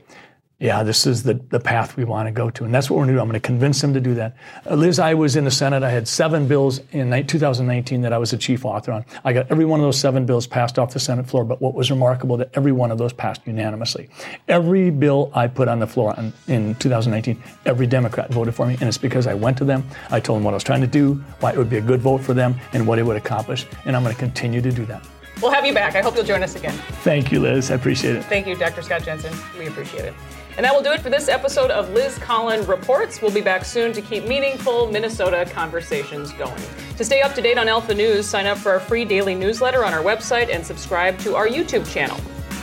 yeah, 0.60 0.84
this 0.84 1.04
is 1.04 1.24
the, 1.24 1.34
the 1.34 1.58
path 1.58 1.96
we 1.96 2.04
want 2.04 2.28
to 2.28 2.32
go 2.32 2.48
to. 2.48 2.64
And 2.64 2.72
that's 2.72 2.88
what 2.88 2.96
we're 2.96 3.06
going 3.06 3.14
to 3.14 3.14
do. 3.14 3.20
I'm 3.20 3.26
going 3.28 3.40
to 3.40 3.46
convince 3.46 3.80
them 3.80 3.92
to 3.92 4.00
do 4.00 4.14
that. 4.14 4.36
Uh, 4.64 4.76
Liz, 4.76 5.00
I 5.00 5.12
was 5.12 5.34
in 5.34 5.44
the 5.44 5.50
Senate. 5.50 5.82
I 5.82 5.90
had 5.90 6.06
seven 6.06 6.46
bills 6.46 6.80
in 6.92 7.10
2019 7.26 8.02
that 8.02 8.12
I 8.12 8.18
was 8.18 8.30
the 8.30 8.36
chief 8.36 8.64
author 8.64 8.92
on. 8.92 9.04
I 9.24 9.32
got 9.32 9.50
every 9.50 9.64
one 9.64 9.80
of 9.80 9.84
those 9.84 9.98
seven 9.98 10.26
bills 10.26 10.46
passed 10.46 10.78
off 10.78 10.92
the 10.92 11.00
Senate 11.00 11.26
floor. 11.26 11.44
But 11.44 11.60
what 11.60 11.74
was 11.74 11.90
remarkable 11.90 12.36
that 12.36 12.50
every 12.54 12.70
one 12.70 12.92
of 12.92 12.98
those 12.98 13.12
passed 13.12 13.40
unanimously. 13.46 14.08
Every 14.46 14.90
bill 14.90 15.32
I 15.34 15.48
put 15.48 15.66
on 15.66 15.80
the 15.80 15.88
floor 15.88 16.14
in, 16.16 16.32
in 16.46 16.74
2019, 16.76 17.42
every 17.66 17.88
Democrat 17.88 18.32
voted 18.32 18.54
for 18.54 18.64
me. 18.64 18.74
And 18.74 18.84
it's 18.84 18.96
because 18.96 19.26
I 19.26 19.34
went 19.34 19.58
to 19.58 19.64
them. 19.64 19.84
I 20.10 20.20
told 20.20 20.38
them 20.38 20.44
what 20.44 20.52
I 20.52 20.54
was 20.54 20.64
trying 20.64 20.82
to 20.82 20.86
do, 20.86 21.14
why 21.40 21.50
it 21.50 21.58
would 21.58 21.70
be 21.70 21.78
a 21.78 21.82
good 21.82 22.00
vote 22.00 22.22
for 22.22 22.32
them, 22.32 22.54
and 22.72 22.86
what 22.86 23.00
it 23.00 23.02
would 23.02 23.16
accomplish. 23.16 23.66
And 23.86 23.96
I'm 23.96 24.04
going 24.04 24.14
to 24.14 24.20
continue 24.20 24.62
to 24.62 24.70
do 24.70 24.86
that. 24.86 25.04
We'll 25.42 25.50
have 25.50 25.66
you 25.66 25.74
back. 25.74 25.94
I 25.96 26.00
hope 26.00 26.14
you'll 26.14 26.24
join 26.24 26.42
us 26.42 26.56
again. 26.56 26.74
Thank 27.02 27.32
you, 27.32 27.40
Liz. 27.40 27.70
I 27.70 27.74
appreciate 27.74 28.16
it. 28.16 28.24
Thank 28.24 28.46
you, 28.46 28.56
Dr. 28.56 28.82
Scott 28.82 29.04
Jensen. 29.04 29.34
We 29.58 29.66
appreciate 29.66 30.04
it. 30.04 30.14
And 30.56 30.64
that 30.64 30.72
will 30.72 30.82
do 30.82 30.92
it 30.92 31.00
for 31.00 31.10
this 31.10 31.28
episode 31.28 31.72
of 31.72 31.90
Liz 31.90 32.16
Collin 32.18 32.64
Reports. 32.66 33.20
We'll 33.20 33.32
be 33.32 33.40
back 33.40 33.64
soon 33.64 33.92
to 33.92 34.00
keep 34.00 34.26
meaningful 34.28 34.90
Minnesota 34.90 35.48
conversations 35.50 36.32
going. 36.32 36.62
To 36.96 37.04
stay 37.04 37.22
up 37.22 37.34
to 37.34 37.42
date 37.42 37.58
on 37.58 37.68
Alpha 37.68 37.92
News, 37.92 38.26
sign 38.26 38.46
up 38.46 38.58
for 38.58 38.70
our 38.70 38.80
free 38.80 39.04
daily 39.04 39.34
newsletter 39.34 39.84
on 39.84 39.92
our 39.92 40.02
website 40.02 40.54
and 40.54 40.64
subscribe 40.64 41.18
to 41.20 41.34
our 41.34 41.48
YouTube 41.48 41.90
channel. 41.90 42.18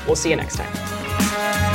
We'll 0.08 0.16
see 0.16 0.30
you 0.30 0.38
next 0.38 0.56
time. 0.56 1.71